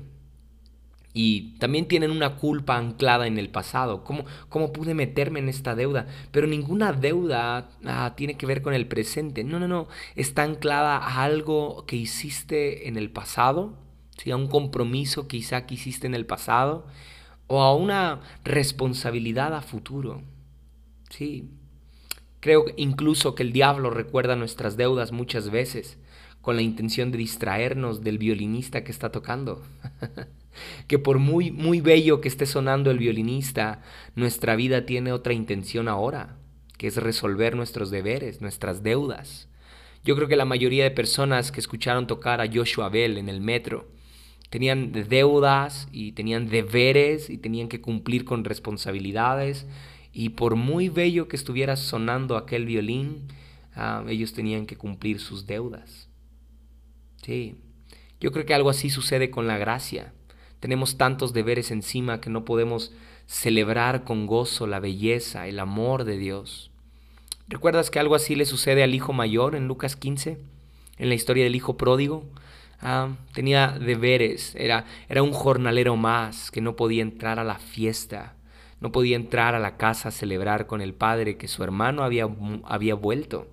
y 1.22 1.58
también 1.60 1.86
tienen 1.86 2.12
una 2.12 2.38
culpa 2.38 2.78
anclada 2.78 3.28
en 3.28 3.38
el 3.38 3.50
pasado. 3.50 4.06
¿Cómo, 4.06 4.24
cómo 4.48 4.72
pude 4.72 4.94
meterme 4.94 5.40
en 5.40 5.50
esta 5.50 5.76
deuda? 5.76 6.08
Pero 6.32 6.48
ninguna 6.48 6.94
deuda 6.94 7.72
ah, 7.84 8.14
tiene 8.16 8.38
que 8.38 8.46
ver 8.46 8.62
con 8.62 8.74
el 8.74 8.88
presente. 8.88 9.44
No, 9.44 9.60
no, 9.60 9.68
no. 9.68 9.90
Está 10.16 10.44
anclada 10.44 10.96
a 10.96 11.22
algo 11.26 11.86
que 11.86 11.98
hiciste 11.98 12.88
en 12.88 12.96
el 12.96 13.12
pasado, 13.12 13.78
¿sí? 14.18 14.32
a 14.32 14.38
un 14.38 14.48
compromiso 14.48 15.28
quizá 15.28 15.66
que 15.66 15.74
hiciste 15.74 16.08
en 16.08 16.16
el 16.16 16.26
pasado, 16.26 16.88
o 17.48 17.64
a 17.64 17.76
una 17.76 18.22
responsabilidad 18.46 19.54
a 19.54 19.62
futuro. 19.62 20.24
Sí. 21.10 21.50
Creo 22.40 22.64
incluso 22.78 23.36
que 23.36 23.44
el 23.44 23.52
diablo 23.52 23.90
recuerda 23.90 24.38
nuestras 24.38 24.78
deudas 24.78 25.12
muchas 25.12 25.50
veces 25.50 25.98
con 26.40 26.56
la 26.56 26.62
intención 26.62 27.12
de 27.12 27.18
distraernos 27.18 28.06
del 28.06 28.20
violinista 28.20 28.86
que 28.86 28.92
está 28.94 29.12
tocando. 29.12 29.62
que 30.88 31.00
por 31.00 31.20
muy, 31.20 31.52
muy 31.52 31.82
bello 31.82 32.22
que 32.22 32.28
esté 32.28 32.46
sonando 32.46 32.92
el 32.92 33.00
violinista, 33.00 33.82
nuestra 34.16 34.56
vida 34.56 34.86
tiene 34.86 35.12
otra 35.12 35.34
intención 35.34 35.88
ahora, 35.88 36.38
que 36.78 36.88
es 36.88 36.98
resolver 36.98 37.56
nuestros 37.56 37.92
deberes, 37.92 38.42
nuestras 38.42 38.84
deudas. 38.84 39.50
Yo 40.04 40.16
creo 40.16 40.28
que 40.28 40.36
la 40.36 40.46
mayoría 40.46 40.84
de 40.84 40.92
personas 40.92 41.52
que 41.52 41.60
escucharon 41.60 42.08
tocar 42.08 42.42
a 42.42 42.50
Joshua 42.52 42.90
Bell 42.90 43.18
en 43.18 43.30
el 43.30 43.42
metro 43.42 43.88
tenían 44.50 44.92
deudas 44.92 45.88
y 45.92 46.14
tenían 46.14 46.50
deberes 46.50 47.30
y 47.30 47.38
tenían 47.38 47.68
que 47.68 47.82
cumplir 47.82 48.26
con 48.26 48.46
responsabilidades 48.46 49.68
y 50.12 50.30
por 50.30 50.56
muy 50.56 50.90
bello 50.90 51.28
que 51.28 51.36
estuviera 51.36 51.76
sonando 51.76 52.36
aquel 52.36 52.66
violín, 52.66 53.28
ah, 53.76 54.04
ellos 54.08 54.34
tenían 54.34 54.66
que 54.66 54.76
cumplir 54.76 55.20
sus 55.20 55.46
deudas. 55.46 56.10
Sí, 57.24 57.56
yo 58.20 58.32
creo 58.32 58.46
que 58.46 58.54
algo 58.54 58.70
así 58.70 58.90
sucede 58.90 59.30
con 59.30 59.48
la 59.48 59.58
gracia. 59.58 60.14
Tenemos 60.60 60.98
tantos 60.98 61.34
deberes 61.34 61.72
encima 61.72 62.22
que 62.22 62.30
no 62.30 62.46
podemos 62.46 62.92
celebrar 63.28 64.04
con 64.04 64.28
gozo 64.28 64.68
la 64.68 64.80
belleza, 64.80 65.48
el 65.48 65.60
amor 65.60 66.04
de 66.04 66.18
Dios. 66.18 66.72
¿Recuerdas 67.48 67.90
que 67.90 68.00
algo 68.00 68.16
así 68.16 68.36
le 68.36 68.46
sucede 68.46 68.84
al 68.84 68.94
hijo 68.94 69.14
mayor 69.14 69.56
en 69.56 69.68
Lucas 69.68 69.96
15? 69.96 70.38
En 70.98 71.10
la 71.10 71.16
historia 71.16 71.44
del 71.44 71.56
hijo 71.56 71.78
pródigo. 71.78 72.24
Ah, 72.82 73.10
tenía 73.34 73.78
deberes, 73.80 74.56
era, 74.56 74.86
era 75.10 75.22
un 75.22 75.34
jornalero 75.34 75.96
más 75.98 76.50
que 76.50 76.62
no 76.62 76.76
podía 76.76 77.02
entrar 77.02 77.38
a 77.38 77.44
la 77.44 77.60
fiesta, 77.60 78.36
no 78.80 78.92
podía 78.92 79.18
entrar 79.18 79.54
a 79.54 79.60
la 79.60 79.76
casa 79.76 80.10
a 80.10 80.12
celebrar 80.14 80.66
con 80.66 80.82
el 80.82 80.94
padre 80.94 81.36
que 81.36 81.50
su 81.50 81.64
hermano 81.64 82.04
había, 82.04 82.30
había 82.64 82.96
vuelto. 82.96 83.48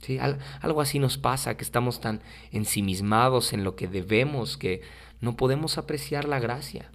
¿Sí? 0.00 0.16
algo 0.60 0.80
así 0.80 1.00
nos 1.00 1.18
pasa, 1.18 1.56
que 1.56 1.64
estamos 1.64 2.00
tan 2.00 2.22
ensimismados 2.52 3.52
en 3.52 3.64
lo 3.64 3.74
que 3.74 3.88
debemos 3.88 4.56
que 4.56 4.80
no 5.20 5.36
podemos 5.36 5.78
apreciar 5.78 6.26
la 6.26 6.40
gracia. 6.40 6.90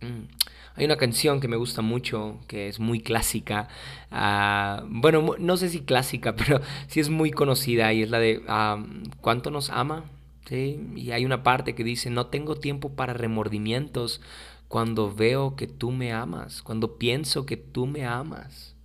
Mm. 0.00 0.28
Hay 0.76 0.84
una 0.84 0.96
canción 0.96 1.40
que 1.40 1.48
me 1.48 1.56
gusta 1.56 1.82
mucho, 1.82 2.38
que 2.46 2.68
es 2.68 2.78
muy 2.78 3.00
clásica. 3.00 3.68
Ah, 4.12 4.84
bueno, 4.88 5.34
no 5.38 5.56
sé 5.56 5.70
si 5.70 5.80
clásica, 5.80 6.36
pero 6.36 6.60
sí 6.86 7.00
es 7.00 7.10
muy 7.10 7.32
conocida 7.32 7.92
y 7.92 8.02
es 8.02 8.10
la 8.10 8.20
de 8.20 8.42
ah, 8.46 8.84
¿Cuánto 9.20 9.50
nos 9.50 9.70
ama? 9.70 10.04
¿Sí? 10.48 10.80
Y 10.94 11.10
hay 11.10 11.24
una 11.24 11.42
parte 11.42 11.74
que 11.74 11.84
dice, 11.84 12.10
no 12.10 12.28
tengo 12.28 12.54
tiempo 12.56 12.94
para 12.94 13.12
remordimientos 13.12 14.20
cuando 14.68 15.12
veo 15.12 15.56
que 15.56 15.66
tú 15.66 15.90
me 15.90 16.12
amas, 16.12 16.62
cuando 16.62 16.96
pienso 16.96 17.44
que 17.44 17.56
tú 17.56 17.86
me 17.86 18.06
amas. 18.06 18.76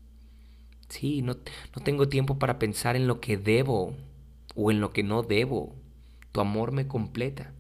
Sí, 0.89 1.21
no, 1.21 1.37
no 1.75 1.83
tengo 1.83 2.09
tiempo 2.09 2.39
para 2.39 2.59
pensar 2.59 2.95
en 2.95 3.07
lo 3.07 3.19
que 3.19 3.37
debo 3.37 3.95
o 4.55 4.71
en 4.71 4.81
lo 4.81 4.91
que 4.91 5.03
no 5.03 5.21
debo. 5.21 5.75
Tu 6.31 6.41
amor 6.41 6.71
me 6.71 6.87
completa. 6.87 7.52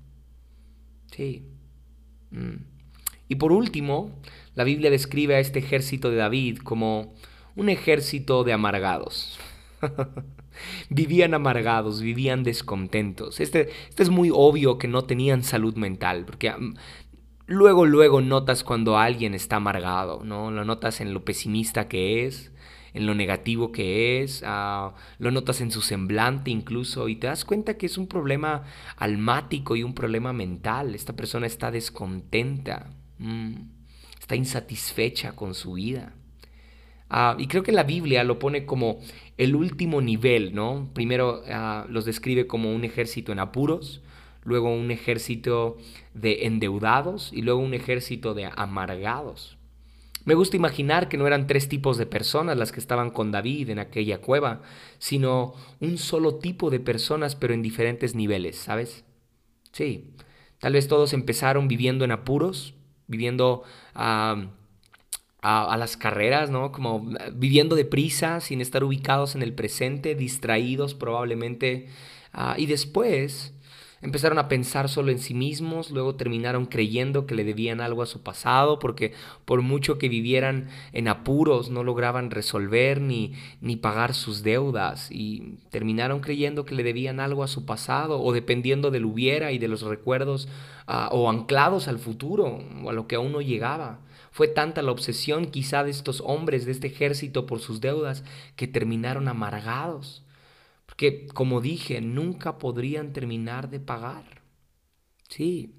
Sí. 1.15 1.45
Mm. 2.31 2.65
Y 3.27 3.35
por 3.35 3.51
último, 3.51 4.11
la 4.55 4.63
Biblia 4.63 4.91
describe 4.91 5.35
a 5.35 5.39
este 5.39 5.59
ejército 5.59 6.09
de 6.09 6.17
David 6.17 6.59
como 6.59 7.13
un 7.55 7.69
ejército 7.69 8.43
de 8.43 8.53
amargados. 8.53 9.39
vivían 10.89 11.33
amargados, 11.33 12.01
vivían 12.01 12.43
descontentos. 12.43 13.39
Este, 13.39 13.69
este, 13.89 14.03
es 14.03 14.09
muy 14.09 14.29
obvio 14.33 14.77
que 14.77 14.87
no 14.87 15.03
tenían 15.03 15.43
salud 15.43 15.75
mental, 15.75 16.25
porque 16.25 16.51
mm, 16.51 16.75
luego, 17.47 17.85
luego 17.85 18.21
notas 18.21 18.63
cuando 18.63 18.97
alguien 18.97 19.33
está 19.33 19.57
amargado, 19.57 20.23
¿no? 20.23 20.51
Lo 20.51 20.65
notas 20.65 21.01
en 21.01 21.13
lo 21.13 21.25
pesimista 21.25 21.87
que 21.87 22.25
es, 22.25 22.51
en 22.93 23.05
lo 23.05 23.15
negativo 23.15 23.71
que 23.71 24.21
es, 24.21 24.43
ah, 24.45 24.93
lo 25.17 25.31
notas 25.31 25.61
en 25.61 25.71
su 25.71 25.81
semblante 25.81 26.51
incluso 26.51 27.09
y 27.09 27.15
te 27.15 27.27
das 27.27 27.45
cuenta 27.45 27.77
que 27.77 27.87
es 27.87 27.97
un 27.97 28.07
problema 28.07 28.63
almático 28.97 29.75
y 29.75 29.83
un 29.83 29.95
problema 29.95 30.33
mental. 30.33 30.95
Esta 30.95 31.15
persona 31.15 31.47
está 31.47 31.71
descontenta, 31.71 32.91
mm, 33.19 33.55
está 34.19 34.35
insatisfecha 34.35 35.33
con 35.33 35.55
su 35.55 35.73
vida. 35.73 36.13
Ah, 37.09 37.35
y 37.37 37.47
creo 37.47 37.63
que 37.63 37.71
la 37.71 37.83
Biblia 37.83 38.23
lo 38.23 38.39
pone 38.39 38.65
como 38.65 38.99
el 39.37 39.55
último 39.55 40.01
nivel, 40.01 40.55
¿no? 40.55 40.89
Primero 40.93 41.43
ah, 41.47 41.85
los 41.89 42.05
describe 42.05 42.47
como 42.47 42.73
un 42.73 42.83
ejército 42.85 43.31
en 43.31 43.39
apuros, 43.39 44.01
luego 44.43 44.73
un 44.73 44.91
ejército 44.91 45.77
de 46.13 46.45
endeudados 46.47 47.31
y 47.33 47.41
luego 47.41 47.59
un 47.61 47.73
ejército 47.73 48.33
de 48.33 48.49
amargados. 48.55 49.57
Me 50.25 50.35
gusta 50.35 50.55
imaginar 50.55 51.09
que 51.09 51.17
no 51.17 51.27
eran 51.27 51.47
tres 51.47 51.67
tipos 51.67 51.97
de 51.97 52.05
personas 52.05 52.57
las 52.57 52.71
que 52.71 52.79
estaban 52.79 53.11
con 53.11 53.31
David 53.31 53.69
en 53.69 53.79
aquella 53.79 54.21
cueva, 54.21 54.61
sino 54.97 55.53
un 55.81 55.97
solo 55.97 56.35
tipo 56.35 56.69
de 56.69 56.79
personas 56.79 57.35
pero 57.35 57.53
en 57.53 57.61
diferentes 57.61 58.15
niveles, 58.15 58.57
¿sabes? 58.57 59.03
Sí, 59.73 60.11
tal 60.59 60.73
vez 60.73 60.87
todos 60.87 61.13
empezaron 61.13 61.67
viviendo 61.67 62.05
en 62.05 62.11
apuros, 62.11 62.73
viviendo 63.07 63.63
a, 63.93 64.47
las 65.41 65.97
carreras, 65.97 66.49
¿no? 66.49 66.71
Como 66.71 67.05
viviendo 67.33 67.75
deprisa, 67.75 68.39
sin 68.39 68.61
estar 68.61 68.83
ubicados 68.83 69.35
en 69.35 69.41
el 69.41 69.53
presente, 69.53 70.15
distraídos 70.15 70.93
probablemente. 70.93 71.89
Ah, 72.31 72.55
y 72.57 72.65
después 72.65 73.52
Empezaron 74.03 74.37
a 74.37 74.49
pensar 74.49 74.89
solo 74.89 75.13
en 75.13 75.19
sí 75.19 75.33
mismos, 75.33 75.89
luego 75.89 76.15
terminaron 76.15 76.65
creyendo 76.65 77.25
que 77.25 77.35
le 77.35 77.45
debían 77.45 77.79
algo 77.79 78.01
a 78.01 78.05
su 78.05 78.21
pasado, 78.21 78.77
porque 78.77 79.13
por 79.45 79.61
mucho 79.61 79.97
que 79.97 80.09
vivieran 80.09 80.67
en 80.91 81.07
apuros 81.07 81.69
no 81.69 81.85
lograban 81.85 82.29
resolver 82.29 82.99
ni, 82.99 83.31
ni 83.61 83.77
pagar 83.77 84.13
sus 84.13 84.43
deudas 84.43 85.07
y 85.09 85.55
terminaron 85.69 86.19
creyendo 86.19 86.65
que 86.65 86.75
le 86.75 86.83
debían 86.83 87.21
algo 87.21 87.45
a 87.45 87.47
su 87.47 87.65
pasado 87.65 88.21
o 88.21 88.33
dependiendo 88.33 88.91
del 88.91 89.05
hubiera 89.05 89.53
y 89.53 89.57
de 89.57 89.69
los 89.69 89.83
recuerdos 89.83 90.49
ah, 90.85 91.07
o 91.13 91.29
anclados 91.29 91.87
al 91.87 91.97
futuro 91.97 92.59
o 92.83 92.89
a 92.89 92.93
lo 92.93 93.07
que 93.07 93.15
aún 93.15 93.31
no 93.31 93.39
llegaba. 93.39 93.99
Fue 94.31 94.49
tanta 94.49 94.81
la 94.81 94.91
obsesión 94.91 95.45
quizá 95.45 95.85
de 95.85 95.91
estos 95.91 96.21
hombres, 96.25 96.65
de 96.65 96.73
este 96.73 96.87
ejército 96.87 97.45
por 97.45 97.61
sus 97.61 97.79
deudas, 97.79 98.25
que 98.57 98.67
terminaron 98.67 99.29
amargados 99.29 100.22
que, 100.97 101.27
como 101.27 101.61
dije, 101.61 102.01
nunca 102.01 102.57
podrían 102.57 103.13
terminar 103.13 103.69
de 103.69 103.79
pagar. 103.79 104.41
Sí. 105.29 105.73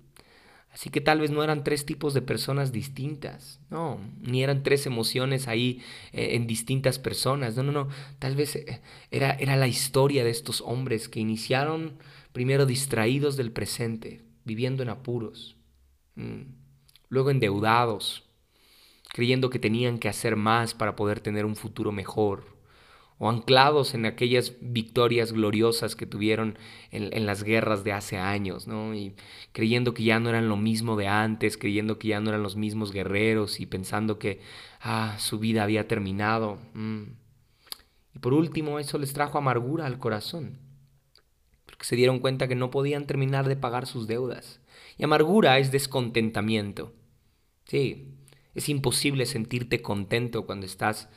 Así 0.74 0.90
que 0.90 1.00
tal 1.00 1.20
vez 1.20 1.30
no 1.30 1.44
eran 1.44 1.62
tres 1.62 1.86
tipos 1.86 2.14
de 2.14 2.22
personas 2.22 2.72
distintas, 2.72 3.60
no, 3.70 4.00
ni 4.20 4.42
eran 4.42 4.64
tres 4.64 4.86
emociones 4.86 5.46
ahí 5.46 5.80
eh, 6.12 6.34
en 6.34 6.48
distintas 6.48 6.98
personas, 6.98 7.54
no, 7.54 7.62
no, 7.62 7.70
no, 7.70 7.88
tal 8.18 8.34
vez 8.34 8.56
eh, 8.56 8.82
era, 9.12 9.30
era 9.34 9.54
la 9.54 9.68
historia 9.68 10.24
de 10.24 10.30
estos 10.30 10.62
hombres 10.62 11.08
que 11.08 11.20
iniciaron 11.20 11.96
primero 12.32 12.66
distraídos 12.66 13.36
del 13.36 13.52
presente, 13.52 14.22
viviendo 14.44 14.82
en 14.82 14.88
apuros, 14.88 15.56
mm, 16.16 16.42
luego 17.08 17.30
endeudados, 17.30 18.24
creyendo 19.10 19.50
que 19.50 19.60
tenían 19.60 20.00
que 20.00 20.08
hacer 20.08 20.34
más 20.34 20.74
para 20.74 20.96
poder 20.96 21.20
tener 21.20 21.44
un 21.44 21.54
futuro 21.54 21.92
mejor, 21.92 22.53
o 23.18 23.28
anclados 23.28 23.94
en 23.94 24.06
aquellas 24.06 24.54
victorias 24.60 25.32
gloriosas 25.32 25.94
que 25.94 26.06
tuvieron 26.06 26.58
en, 26.90 27.26
las 27.26 27.44
guerras 27.44 27.84
de 27.84 27.92
hace 27.92 28.18
años, 28.18 28.66
¿no? 28.66 28.94
Y 28.94 29.14
creyendo 29.52 29.94
que 29.94 30.02
ya 30.02 30.18
no 30.18 30.30
eran 30.30 30.48
lo 30.48 30.56
mismo 30.56 30.96
de 30.96 31.06
antes, 31.06 31.56
creyendo 31.56 31.98
que 31.98 32.08
ya 32.08 32.20
no 32.20 32.30
eran 32.30 32.42
los 32.42 32.56
mismos 32.56 32.92
guerreros 32.92 33.60
y 33.60 33.66
pensando 33.66 34.18
que 34.18 34.40
ah, 34.80 35.16
su 35.18 35.38
vida 35.38 35.62
había 35.62 35.86
terminado. 35.86 36.58
Mm. 36.74 37.02
Y 38.14 38.18
por 38.18 38.34
último, 38.34 38.78
eso 38.78 38.98
les 38.98 39.12
trajo 39.12 39.38
amargura 39.38 39.86
al 39.86 39.98
corazón, 39.98 40.58
porque 41.66 41.84
se 41.84 41.96
dieron 41.96 42.18
cuenta 42.18 42.48
que 42.48 42.54
no 42.56 42.70
podían 42.70 43.06
terminar 43.06 43.48
de 43.48 43.56
pagar 43.56 43.86
sus 43.86 44.06
deudas. 44.08 44.60
Y 44.98 45.04
amargura 45.04 45.58
es 45.58 45.72
descontentamiento. 45.72 46.92
Sí, 47.64 48.14
es 48.54 48.68
imposible 48.68 49.26
sentirte 49.26 49.82
contento 49.82 50.46
cuando 50.46 50.66
estás 50.66 51.08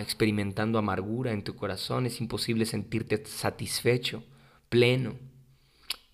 experimentando 0.00 0.78
amargura 0.78 1.32
en 1.32 1.44
tu 1.44 1.54
corazón, 1.54 2.06
es 2.06 2.20
imposible 2.20 2.66
sentirte 2.66 3.24
satisfecho, 3.24 4.24
pleno. 4.68 5.14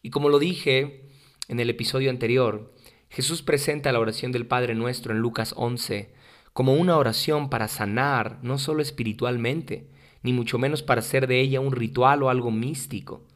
Y 0.02 0.10
como 0.10 0.28
lo 0.28 0.38
dije 0.38 1.08
en 1.48 1.60
el 1.60 1.70
episodio 1.70 2.10
anterior, 2.10 2.74
Jesús 3.08 3.42
presenta 3.42 3.92
la 3.92 4.00
oración 4.00 4.32
del 4.32 4.46
Padre 4.46 4.74
Nuestro 4.74 5.12
en 5.12 5.20
Lucas 5.20 5.54
11 5.56 6.14
como 6.52 6.74
una 6.74 6.96
oración 6.96 7.50
para 7.50 7.68
sanar, 7.68 8.38
no 8.42 8.56
solo 8.58 8.80
espiritualmente, 8.80 9.90
ni 10.22 10.32
mucho 10.32 10.58
menos 10.58 10.82
para 10.82 11.00
hacer 11.00 11.26
de 11.26 11.40
ella 11.40 11.60
un 11.60 11.72
ritual 11.72 12.22
o 12.22 12.30
algo 12.30 12.50
místico. 12.50 13.26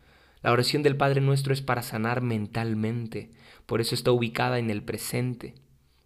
La 0.42 0.52
oración 0.52 0.82
del 0.82 0.96
Padre 0.96 1.20
Nuestro 1.20 1.52
es 1.52 1.60
para 1.60 1.82
sanar 1.82 2.22
mentalmente, 2.22 3.30
por 3.66 3.80
eso 3.80 3.94
está 3.94 4.10
ubicada 4.10 4.58
en 4.58 4.70
el 4.70 4.82
presente. 4.82 5.54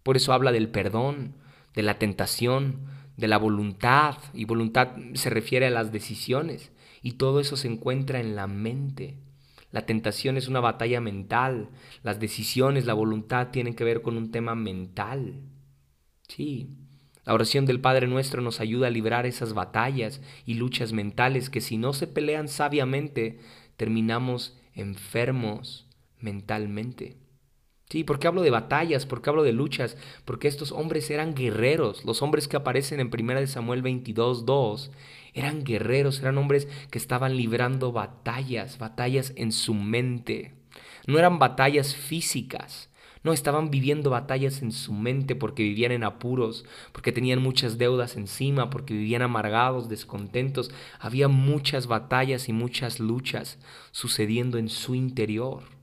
Por 0.03 0.17
eso 0.17 0.33
habla 0.33 0.51
del 0.51 0.69
perdón, 0.69 1.35
de 1.73 1.83
la 1.83 1.97
tentación, 1.97 2.81
de 3.17 3.27
la 3.27 3.37
voluntad, 3.37 4.17
y 4.33 4.45
voluntad 4.45 4.89
se 5.13 5.29
refiere 5.29 5.67
a 5.67 5.71
las 5.71 5.91
decisiones, 5.91 6.71
y 7.01 7.13
todo 7.13 7.39
eso 7.39 7.57
se 7.57 7.67
encuentra 7.67 8.19
en 8.19 8.35
la 8.35 8.47
mente. 8.47 9.17
La 9.71 9.85
tentación 9.85 10.37
es 10.37 10.47
una 10.47 10.59
batalla 10.59 11.01
mental, 11.01 11.69
las 12.03 12.19
decisiones, 12.19 12.85
la 12.85 12.93
voluntad 12.93 13.49
tienen 13.49 13.75
que 13.75 13.83
ver 13.83 14.01
con 14.01 14.17
un 14.17 14.31
tema 14.31 14.55
mental. 14.55 15.41
Sí, 16.27 16.69
la 17.25 17.33
oración 17.33 17.65
del 17.65 17.81
Padre 17.81 18.07
Nuestro 18.07 18.41
nos 18.41 18.59
ayuda 18.59 18.87
a 18.87 18.91
librar 18.91 19.25
esas 19.25 19.53
batallas 19.53 20.21
y 20.45 20.53
luchas 20.53 20.93
mentales 20.93 21.49
que 21.49 21.59
si 21.59 21.77
no 21.77 21.91
se 21.93 22.07
pelean 22.07 22.47
sabiamente, 22.47 23.39
terminamos 23.77 24.57
enfermos 24.75 25.87
mentalmente. 26.19 27.17
Sí, 27.89 28.03
¿por 28.03 28.17
qué 28.17 28.27
hablo 28.27 28.41
de 28.41 28.49
batallas? 28.49 29.05
¿Por 29.05 29.21
qué 29.21 29.29
hablo 29.29 29.43
de 29.43 29.53
luchas? 29.53 29.95
Porque 30.25 30.47
estos 30.47 30.71
hombres 30.71 31.09
eran 31.11 31.35
guerreros. 31.35 32.03
Los 32.03 32.23
hombres 32.23 32.47
que 32.47 32.57
aparecen 32.57 32.99
en 32.99 33.11
1 33.13 33.47
Samuel 33.47 33.83
22, 33.83 34.45
2 34.45 34.91
eran 35.35 35.63
guerreros, 35.63 36.19
eran 36.19 36.37
hombres 36.37 36.67
que 36.89 36.97
estaban 36.97 37.37
librando 37.37 37.91
batallas, 37.91 38.79
batallas 38.79 39.33
en 39.35 39.51
su 39.51 39.75
mente. 39.75 40.53
No 41.05 41.19
eran 41.19 41.37
batallas 41.37 41.95
físicas. 41.95 42.89
No, 43.23 43.33
estaban 43.33 43.69
viviendo 43.71 44.09
batallas 44.11 44.61
en 44.61 44.71
su 44.71 44.93
mente 44.93 45.35
porque 45.35 45.63
vivían 45.63 45.91
en 45.91 46.03
apuros, 46.03 46.63
porque 46.91 47.11
tenían 47.11 47.41
muchas 47.41 47.77
deudas 47.77 48.17
encima, 48.17 48.69
porque 48.69 48.93
vivían 48.93 49.23
amargados, 49.23 49.89
descontentos. 49.89 50.71
Había 50.99 51.27
muchas 51.27 51.87
batallas 51.87 52.49
y 52.49 52.53
muchas 52.53 52.99
luchas 52.99 53.57
sucediendo 53.91 54.57
en 54.57 54.69
su 54.69 54.95
interior. 54.95 55.74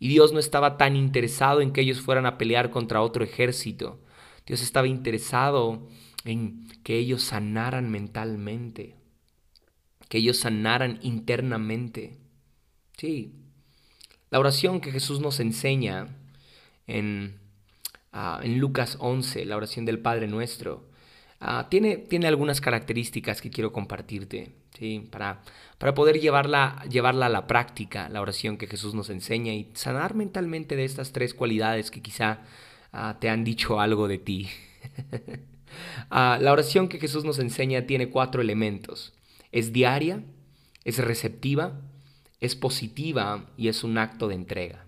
Y 0.00 0.08
Dios 0.08 0.32
no 0.32 0.40
estaba 0.40 0.78
tan 0.78 0.96
interesado 0.96 1.60
en 1.60 1.72
que 1.72 1.82
ellos 1.82 2.00
fueran 2.00 2.24
a 2.24 2.38
pelear 2.38 2.70
contra 2.70 3.02
otro 3.02 3.22
ejército. 3.22 4.00
Dios 4.46 4.62
estaba 4.62 4.88
interesado 4.88 5.86
en 6.24 6.66
que 6.82 6.96
ellos 6.96 7.22
sanaran 7.22 7.90
mentalmente, 7.90 8.96
que 10.08 10.18
ellos 10.18 10.38
sanaran 10.38 10.98
internamente. 11.02 12.18
Sí, 12.96 13.34
la 14.30 14.38
oración 14.38 14.80
que 14.80 14.90
Jesús 14.90 15.20
nos 15.20 15.38
enseña 15.38 16.16
en, 16.86 17.38
ah, 18.12 18.40
en 18.42 18.58
Lucas 18.58 18.96
11, 19.00 19.44
la 19.44 19.56
oración 19.56 19.84
del 19.84 19.98
Padre 19.98 20.28
Nuestro, 20.28 20.88
ah, 21.40 21.68
tiene, 21.70 21.98
tiene 21.98 22.26
algunas 22.26 22.62
características 22.62 23.42
que 23.42 23.50
quiero 23.50 23.72
compartirte. 23.72 24.59
¿Sí? 24.78 25.06
Para, 25.10 25.42
para 25.78 25.94
poder 25.94 26.20
llevarla, 26.20 26.84
llevarla 26.90 27.26
a 27.26 27.30
la 27.30 27.46
práctica, 27.46 28.08
la 28.08 28.20
oración 28.20 28.56
que 28.56 28.66
Jesús 28.66 28.94
nos 28.94 29.10
enseña 29.10 29.52
y 29.52 29.70
sanar 29.74 30.14
mentalmente 30.14 30.76
de 30.76 30.84
estas 30.84 31.12
tres 31.12 31.34
cualidades 31.34 31.90
que 31.90 32.02
quizá 32.02 32.40
ah, 32.92 33.16
te 33.20 33.28
han 33.28 33.44
dicho 33.44 33.80
algo 33.80 34.08
de 34.08 34.18
ti. 34.18 34.48
Ah, 36.10 36.38
la 36.40 36.50
oración 36.50 36.88
que 36.88 36.98
Jesús 36.98 37.24
nos 37.24 37.38
enseña 37.38 37.86
tiene 37.86 38.10
cuatro 38.10 38.42
elementos. 38.42 39.12
Es 39.52 39.72
diaria, 39.72 40.24
es 40.84 40.98
receptiva, 40.98 41.80
es 42.40 42.56
positiva 42.56 43.46
y 43.56 43.68
es 43.68 43.84
un 43.84 43.96
acto 43.96 44.26
de 44.26 44.34
entrega. 44.34 44.84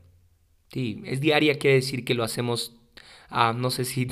Sí, 0.72 1.02
es 1.04 1.20
diaria 1.20 1.58
quiere 1.58 1.76
decir 1.76 2.04
que 2.04 2.14
lo 2.14 2.24
hacemos 2.24 2.74
Ah, 3.32 3.52
no 3.56 3.70
sé 3.70 3.84
si 3.84 4.08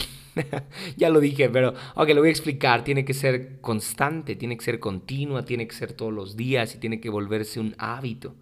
ya 0.97 1.11
lo 1.11 1.21
dije, 1.21 1.49
pero 1.49 1.75
ok, 1.95 2.09
lo 2.11 2.21
voy 2.21 2.29
a 2.29 2.33
explicar. 2.33 2.85
Tiene 2.85 3.05
que 3.05 3.15
ser 3.15 3.61
constante, 3.61 4.37
tiene 4.37 4.57
que 4.57 4.65
ser 4.65 4.81
continua, 4.81 5.45
tiene 5.45 5.67
que 5.69 5.75
ser 5.75 5.93
todos 5.93 6.13
los 6.13 6.37
días 6.37 6.75
y 6.75 6.79
tiene 6.79 7.01
que 7.01 7.11
volverse 7.11 7.61
un 7.61 7.75
hábito. 7.79 8.35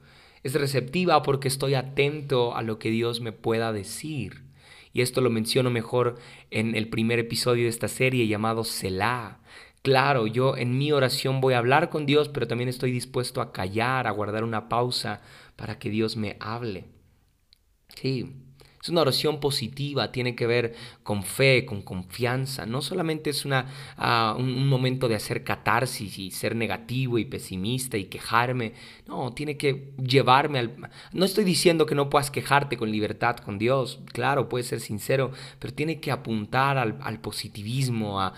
Es 0.42 0.54
receptiva 0.54 1.22
porque 1.22 1.48
estoy 1.48 1.74
atento 1.74 2.54
a 2.56 2.62
lo 2.62 2.78
que 2.78 2.90
Dios 2.90 3.20
me 3.20 3.32
pueda 3.32 3.72
decir. 3.72 4.44
Y 4.92 5.02
esto 5.02 5.20
lo 5.20 5.30
menciono 5.30 5.70
mejor 5.70 6.16
en 6.50 6.74
el 6.74 6.88
primer 6.88 7.18
episodio 7.18 7.64
de 7.64 7.70
esta 7.70 7.88
serie 7.88 8.26
llamado 8.26 8.64
Selah. 8.64 9.40
Claro, 9.82 10.26
yo 10.26 10.56
en 10.56 10.76
mi 10.78 10.92
oración 10.92 11.40
voy 11.40 11.54
a 11.54 11.58
hablar 11.58 11.88
con 11.88 12.06
Dios, 12.06 12.28
pero 12.28 12.46
también 12.48 12.68
estoy 12.68 12.90
dispuesto 12.92 13.40
a 13.40 13.52
callar, 13.52 14.06
a 14.06 14.10
guardar 14.10 14.44
una 14.44 14.68
pausa 14.68 15.22
para 15.56 15.78
que 15.78 15.90
Dios 15.90 16.16
me 16.16 16.36
hable. 16.40 16.86
Sí, 17.94 18.34
es 18.88 18.90
una 18.90 19.02
oración 19.02 19.38
positiva, 19.38 20.10
tiene 20.12 20.34
que 20.34 20.46
ver 20.46 20.74
con 21.02 21.22
fe, 21.22 21.66
con 21.66 21.82
confianza. 21.82 22.64
No 22.64 22.80
solamente 22.80 23.28
es 23.28 23.44
una, 23.44 23.66
ah, 23.98 24.34
un, 24.38 24.66
momento 24.66 25.08
de 25.08 25.14
hacer 25.14 25.44
catarsis 25.44 26.18
y 26.18 26.30
ser 26.30 26.56
negativo 26.56 27.18
y 27.18 27.26
pesimista 27.26 27.98
y 27.98 28.04
quejarme. 28.04 28.72
No, 29.06 29.32
tiene 29.34 29.58
que 29.58 29.92
llevarme 30.02 30.58
al... 30.58 30.90
No 31.12 31.26
estoy 31.26 31.44
diciendo 31.44 31.84
que 31.84 31.94
no 31.94 32.08
puedas 32.08 32.30
quejarte 32.30 32.78
con 32.78 32.90
libertad 32.90 33.36
con 33.36 33.58
Dios. 33.58 34.00
Claro, 34.12 34.48
puedes 34.48 34.68
ser 34.68 34.80
sincero, 34.80 35.32
pero 35.58 35.74
tiene 35.74 36.00
que 36.00 36.10
apuntar 36.10 36.78
al, 36.78 37.20
positivismo, 37.20 38.22
a, 38.22 38.32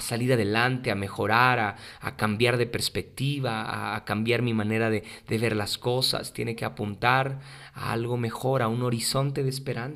salir 0.00 0.32
adelante, 0.32 0.90
a 0.90 0.94
mejorar, 0.94 1.76
a, 2.00 2.16
cambiar 2.16 2.56
de 2.56 2.66
perspectiva, 2.66 3.94
a, 3.94 4.04
cambiar 4.06 4.40
mi 4.40 4.54
manera 4.54 4.88
de, 4.88 5.04
de 5.28 5.38
ver 5.38 5.54
las 5.54 5.76
cosas. 5.76 6.32
Tiene 6.32 6.56
que 6.56 6.64
apuntar 6.64 7.40
a 7.74 7.92
algo 7.92 8.16
mejor, 8.16 8.62
a 8.62 8.68
un 8.68 8.82
horizonte 8.82 9.42
de 9.42 9.50
esperanza. 9.50 9.89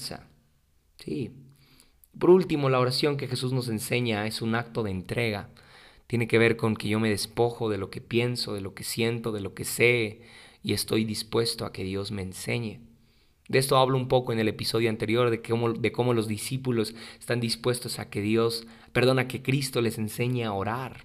Sí. 0.99 1.31
Por 2.19 2.31
último, 2.31 2.71
la 2.71 2.81
oración 2.81 3.17
que 3.17 3.29
Jesús 3.29 3.53
nos 3.53 3.69
enseña 3.69 4.27
es 4.27 4.43
un 4.43 4.55
acto 4.55 4.83
de 4.83 4.91
entrega. 4.91 5.49
Tiene 6.07 6.29
que 6.29 6.39
ver 6.39 6.57
con 6.57 6.77
que 6.77 6.89
yo 6.89 7.01
me 7.01 7.11
despojo 7.11 7.69
de 7.69 7.79
lo 7.79 7.91
que 7.91 8.01
pienso, 8.01 8.55
de 8.55 8.61
lo 8.61 8.75
que 8.75 8.85
siento, 8.85 9.33
de 9.33 9.41
lo 9.41 9.55
que 9.55 9.65
sé 9.65 10.21
y 10.63 10.73
estoy 10.73 11.05
dispuesto 11.05 11.67
a 11.67 11.73
que 11.73 11.85
Dios 11.85 12.11
me 12.11 12.23
enseñe. 12.23 12.81
De 13.49 13.59
esto 13.59 13.77
hablo 13.77 13.99
un 13.99 14.09
poco 14.09 14.33
en 14.33 14.39
el 14.39 14.49
episodio 14.49 14.89
anterior 14.89 15.31
de 15.31 15.93
cómo, 15.93 16.15
los 16.15 16.27
discípulos 16.27 16.95
están 17.21 17.41
dispuestos 17.41 17.99
a 17.99 18.09
que 18.09 18.23
Dios, 18.23 18.67
perdona, 18.93 19.29
que 19.29 19.43
Cristo 19.43 19.83
les 19.83 19.99
enseñe 19.99 20.45
a 20.45 20.53
orar. 20.55 21.05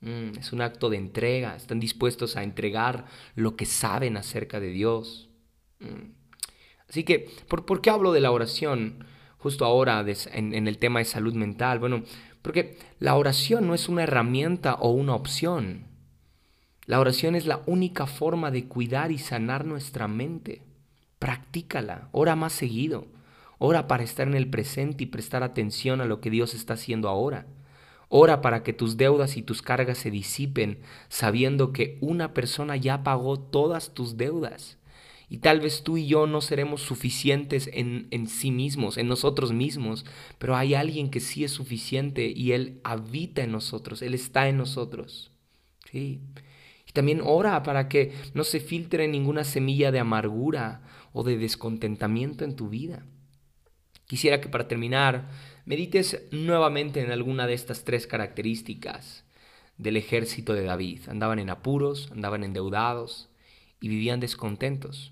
Mm, 0.00 0.38
es 0.38 0.52
un 0.54 0.62
acto 0.62 0.88
de 0.88 0.96
entrega, 0.96 1.54
están 1.54 1.80
dispuestos 1.80 2.36
a 2.36 2.42
entregar 2.42 3.04
lo 3.34 3.56
que 3.56 3.66
saben 3.66 4.16
acerca 4.16 4.60
de 4.60 4.68
Dios. 4.68 5.28
Mm. 5.80 6.13
Así 6.88 7.04
que, 7.04 7.30
¿por, 7.48 7.80
qué 7.80 7.90
hablo 7.90 8.12
de 8.12 8.20
la 8.20 8.30
oración 8.30 9.04
justo 9.38 9.64
ahora 9.64 10.04
en, 10.32 10.54
en 10.54 10.68
el 10.68 10.78
tema 10.78 11.00
de 11.00 11.04
salud 11.04 11.34
mental? 11.34 11.78
Bueno, 11.78 12.02
porque 12.42 12.76
la 12.98 13.14
oración 13.16 13.66
no 13.66 13.74
es 13.74 13.88
una 13.88 14.02
herramienta 14.02 14.74
o 14.74 14.90
una 14.90 15.14
opción. 15.14 15.86
La 16.86 17.00
oración 17.00 17.34
es 17.34 17.46
la 17.46 17.62
única 17.66 18.06
forma 18.06 18.50
de 18.50 18.66
cuidar 18.66 19.10
y 19.10 19.18
sanar 19.18 19.64
nuestra 19.64 20.08
mente. 20.08 20.62
Practícala, 21.18 22.08
ora 22.12 22.36
más 22.36 22.52
seguido. 22.52 23.06
Ora 23.58 23.86
para 23.88 24.02
estar 24.02 24.28
en 24.28 24.34
el 24.34 24.50
presente 24.50 25.04
y 25.04 25.06
prestar 25.06 25.42
atención 25.42 26.02
a 26.02 26.04
lo 26.04 26.20
que 26.20 26.28
Dios 26.28 26.52
está 26.52 26.74
haciendo 26.74 27.08
ahora. 27.08 27.46
Ora 28.10 28.42
para 28.42 28.62
que 28.62 28.74
tus 28.74 28.98
deudas 28.98 29.38
y 29.38 29.42
tus 29.42 29.62
cargas 29.62 29.98
se 29.98 30.10
disipen, 30.10 30.80
sabiendo 31.08 31.72
que 31.72 31.96
una 32.02 32.34
persona 32.34 32.76
ya 32.76 33.02
pagó 33.02 33.40
todas 33.40 33.94
tus 33.94 34.18
deudas. 34.18 34.76
Y 35.34 35.38
tal 35.38 35.58
vez 35.58 35.82
tú 35.82 35.96
y 35.96 36.06
yo 36.06 36.28
no 36.28 36.40
seremos 36.40 36.82
suficientes 36.82 37.68
en, 37.72 38.06
en, 38.12 38.28
sí 38.28 38.52
mismos, 38.52 38.96
en 38.98 39.08
nosotros 39.08 39.52
mismos, 39.52 40.06
pero 40.38 40.54
hay 40.54 40.74
alguien 40.74 41.10
que 41.10 41.18
sí 41.18 41.42
es 41.42 41.50
suficiente 41.50 42.28
y 42.28 42.52
Él 42.52 42.80
habita 42.84 43.42
en 43.42 43.50
nosotros, 43.50 44.00
Él 44.02 44.14
está 44.14 44.48
en 44.48 44.58
nosotros. 44.58 45.32
Sí. 45.90 46.20
Y 46.88 46.92
también 46.92 47.20
ora 47.20 47.64
para 47.64 47.88
que 47.88 48.12
no 48.32 48.44
se 48.44 48.60
filtre 48.60 49.08
ninguna 49.08 49.42
semilla 49.42 49.90
de 49.90 49.98
amargura 49.98 50.82
o 51.12 51.24
de 51.24 51.36
descontentamiento 51.36 52.44
en 52.44 52.54
tu 52.54 52.68
vida. 52.68 53.04
Quisiera 54.06 54.40
que 54.40 54.48
para 54.48 54.68
terminar 54.68 55.30
medites 55.64 56.28
nuevamente 56.30 57.00
en 57.00 57.10
alguna 57.10 57.48
de 57.48 57.54
estas 57.54 57.82
tres 57.82 58.06
características 58.06 59.24
del 59.78 59.96
ejército 59.96 60.54
de 60.54 60.62
David. 60.62 61.08
Andaban 61.08 61.40
en 61.40 61.50
apuros, 61.50 62.12
andaban 62.12 62.44
endeudados 62.44 63.30
y 63.80 63.88
vivían 63.88 64.20
descontentos. 64.20 65.10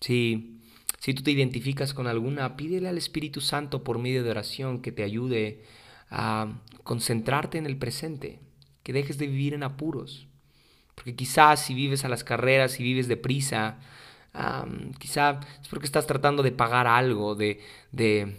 Si, 0.00 0.60
si 0.98 1.14
tú 1.14 1.22
te 1.22 1.30
identificas 1.30 1.94
con 1.94 2.06
alguna, 2.06 2.56
pídele 2.56 2.88
al 2.88 2.98
Espíritu 2.98 3.40
Santo 3.40 3.84
por 3.84 3.98
medio 3.98 4.24
de 4.24 4.30
oración 4.30 4.80
que 4.80 4.92
te 4.92 5.02
ayude 5.02 5.62
a 6.10 6.52
concentrarte 6.82 7.58
en 7.58 7.66
el 7.66 7.76
presente, 7.76 8.40
que 8.82 8.92
dejes 8.92 9.18
de 9.18 9.26
vivir 9.26 9.54
en 9.54 9.62
apuros. 9.62 10.26
Porque 10.94 11.14
quizás 11.14 11.64
si 11.64 11.74
vives 11.74 12.04
a 12.04 12.08
las 12.08 12.24
carreras, 12.24 12.72
si 12.72 12.82
vives 12.82 13.08
deprisa, 13.08 13.78
quizá 14.98 15.40
es 15.60 15.68
porque 15.68 15.86
estás 15.86 16.06
tratando 16.06 16.42
de 16.42 16.52
pagar 16.52 16.86
algo, 16.86 17.34
de, 17.34 17.60
de, 17.92 18.36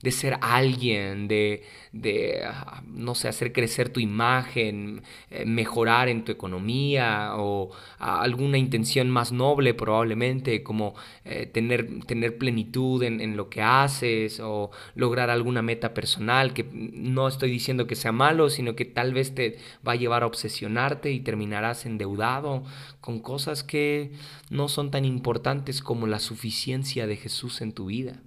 de 0.00 0.10
ser 0.12 0.38
alguien, 0.40 1.26
de, 1.26 1.64
de, 1.92 2.42
no 2.86 3.16
sé, 3.16 3.28
hacer 3.28 3.52
crecer 3.52 3.88
tu 3.88 3.98
imagen, 3.98 5.02
eh, 5.30 5.44
mejorar 5.44 6.08
en 6.08 6.24
tu 6.24 6.30
economía 6.30 7.32
o 7.36 7.70
alguna 7.98 8.58
intención 8.58 9.10
más 9.10 9.32
noble 9.32 9.74
probablemente, 9.74 10.62
como 10.62 10.94
eh, 11.24 11.46
tener, 11.46 12.04
tener 12.06 12.38
plenitud 12.38 13.02
en, 13.02 13.20
en, 13.20 13.36
lo 13.36 13.48
que 13.48 13.62
haces 13.62 14.38
o 14.40 14.70
lograr 14.94 15.30
alguna 15.30 15.62
meta 15.62 15.92
personal, 15.92 16.54
que 16.54 16.64
no 16.72 17.26
estoy 17.26 17.50
diciendo 17.50 17.88
que 17.88 17.96
sea 17.96 18.12
malo, 18.12 18.50
sino 18.50 18.76
que 18.76 18.84
tal 18.84 19.12
vez 19.14 19.34
te 19.34 19.58
va 19.86 19.92
a 19.92 19.96
llevar 19.96 20.22
a 20.22 20.26
obsesionarte 20.26 21.10
y 21.10 21.20
terminarás 21.20 21.86
endeudado 21.86 22.62
con 23.00 23.18
cosas 23.20 23.64
que 23.64 24.12
no 24.48 24.68
son 24.68 24.90
tan 24.92 25.04
importantes 25.04 25.82
como 25.82 26.06
la 26.06 26.20
suficiencia 26.20 27.08
de 27.08 27.16
Jesús 27.16 27.60
en 27.62 27.72
tu 27.72 27.86
vida. 27.86 28.20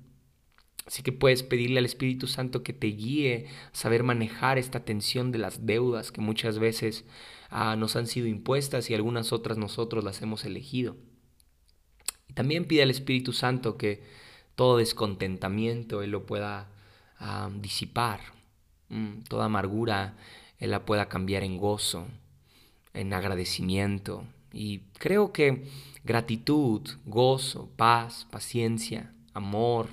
Así 0.86 1.02
que 1.02 1.12
puedes 1.12 1.44
pedirle 1.44 1.80
al 1.80 1.86
Espíritu 1.86 2.28
Santo 2.28 2.64
que 2.64 2.74
te 2.74 2.88
guíe 2.88 3.48
a 3.72 3.76
saber 3.76 4.04
manejar 4.04 4.58
esta 4.58 4.84
tensión 4.84 5.32
de 5.32 5.38
las 5.38 5.66
deudas 5.66 6.12
que 6.12 6.20
muchas 6.20 6.60
veces 6.60 7.06
ah, 7.50 7.76
nos 7.78 7.96
han 7.96 8.08
sido 8.08 8.28
impuestas 8.28 8.90
y 8.90 8.94
algunas 8.94 9.32
otras 9.32 9.58
nosotros 9.58 10.04
las 10.04 10.22
hemos 10.22 10.44
elegido. 10.44 10.98
Y 12.28 12.34
también 12.34 12.66
pide 12.66 12.84
al 12.84 12.92
Espíritu 12.92 13.32
Santo 13.32 13.78
que 13.78 14.04
todo 14.56 14.78
descontentamiento 14.78 16.02
Él 16.04 16.12
lo 16.12 16.26
pueda 16.26 16.70
ah, 17.18 17.50
disipar, 17.62 18.20
mm, 18.90 19.22
toda 19.30 19.46
amargura 19.46 20.18
Él 20.60 20.72
la 20.72 20.86
pueda 20.86 21.08
cambiar 21.08 21.44
en 21.44 21.58
gozo, 21.58 22.08
en 22.94 23.14
agradecimiento. 23.14 24.26
Y 24.52 24.80
creo 25.00 25.32
que 25.32 25.66
gratitud, 26.04 26.82
gozo, 27.06 27.70
paz, 27.78 28.28
paciencia, 28.30 29.14
amor 29.34 29.88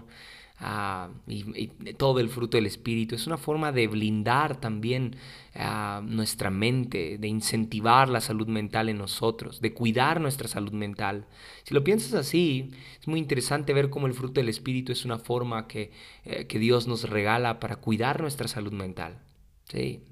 ah, 0.60 1.10
y, 1.26 1.66
todo 1.94 2.20
el 2.20 2.28
fruto 2.28 2.56
del 2.56 2.66
Espíritu. 2.66 3.14
Es 3.14 3.26
una 3.26 3.38
forma 3.38 3.72
de 3.72 3.88
blindar 3.88 4.60
también 4.60 5.16
ah, 5.54 6.02
nuestra 6.04 6.50
mente, 6.50 7.18
de 7.18 7.28
incentivar 7.28 8.08
la 8.08 8.20
salud 8.20 8.46
mental 8.46 8.88
en 8.88 8.98
nosotros, 8.98 9.60
de 9.60 9.74
cuidar 9.74 10.20
nuestra 10.20 10.48
salud 10.48 10.72
mental. 10.72 11.26
Si 11.64 11.74
lo 11.74 11.82
piensas 11.82 12.14
así, 12.14 12.70
es 13.00 13.08
muy 13.08 13.18
interesante 13.18 13.72
ver 13.72 13.90
cómo 13.90 14.06
el 14.06 14.14
fruto 14.14 14.40
del 14.40 14.48
Espíritu 14.48 14.92
es 14.92 15.04
una 15.04 15.18
forma 15.18 15.66
que, 15.66 15.92
eh, 16.24 16.46
que 16.46 16.58
Dios 16.58 16.86
nos 16.86 17.08
regala 17.08 17.60
para 17.60 17.76
cuidar 17.76 18.20
nuestra 18.20 18.48
salud 18.48 18.72
mental. 18.72 19.20
Sí. 19.68 20.04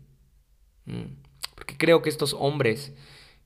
Mm. 0.86 1.28
Porque 1.54 1.76
creo 1.76 2.02
que 2.02 2.08
estos 2.08 2.34
hombres 2.38 2.94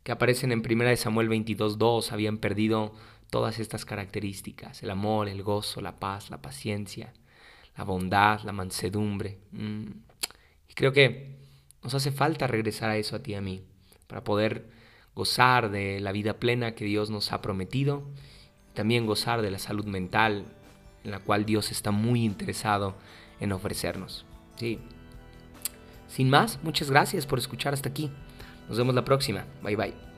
que 0.03 0.13
aparecen 0.13 0.53
en 0.53 0.61
1 0.61 0.97
Samuel 0.97 1.29
22.2 1.29 2.13
habían 2.13 2.39
perdido 2.39 2.93
todas 3.33 3.59
estas 3.61 3.87
características, 3.87 4.83
el 4.83 4.91
amor, 4.91 5.27
el 5.27 5.43
gozo, 5.43 5.81
la 5.81 5.99
paz, 5.99 6.29
la 6.29 6.43
paciencia, 6.43 7.15
la 7.79 7.85
bondad, 7.85 8.43
la 8.43 8.53
mansedumbre. 8.53 9.39
Mm. 9.53 9.87
Y 10.69 10.75
creo 10.75 10.93
que 10.93 11.39
nos 11.83 11.95
hace 11.95 12.13
falta 12.13 12.47
regresar 12.47 12.91
a 12.91 12.99
eso 12.99 13.17
a 13.17 13.23
ti 13.23 13.31
y 13.31 13.37
a 13.37 13.41
mí, 13.41 13.63
para 14.07 14.23
poder 14.23 14.69
gozar 15.15 15.71
de 15.71 15.99
la 16.01 16.13
vida 16.13 16.35
plena 16.35 16.75
que 16.75 16.85
Dios 16.85 17.09
nos 17.09 17.33
ha 17.33 17.41
prometido, 17.41 18.03
también 18.75 19.07
gozar 19.07 19.41
de 19.41 19.51
la 19.51 19.59
salud 19.59 19.87
mental 19.87 20.45
en 21.03 21.11
la 21.11 21.21
cual 21.21 21.47
Dios 21.47 21.71
está 21.71 21.91
muy 21.91 22.27
interesado 22.27 22.97
en 23.41 23.53
ofrecernos. 23.53 24.27
Sí. 24.57 24.79
Sin 26.07 26.29
más, 26.29 26.59
muchas 26.63 26.91
gracias 26.91 27.25
por 27.25 27.39
escuchar 27.39 27.73
hasta 27.73 27.89
aquí. 27.89 28.11
Nos 28.69 28.77
vemos 28.77 28.95
la 28.95 29.07
próxima. 29.07 29.47
Bye 29.63 29.77
bye. 29.77 30.12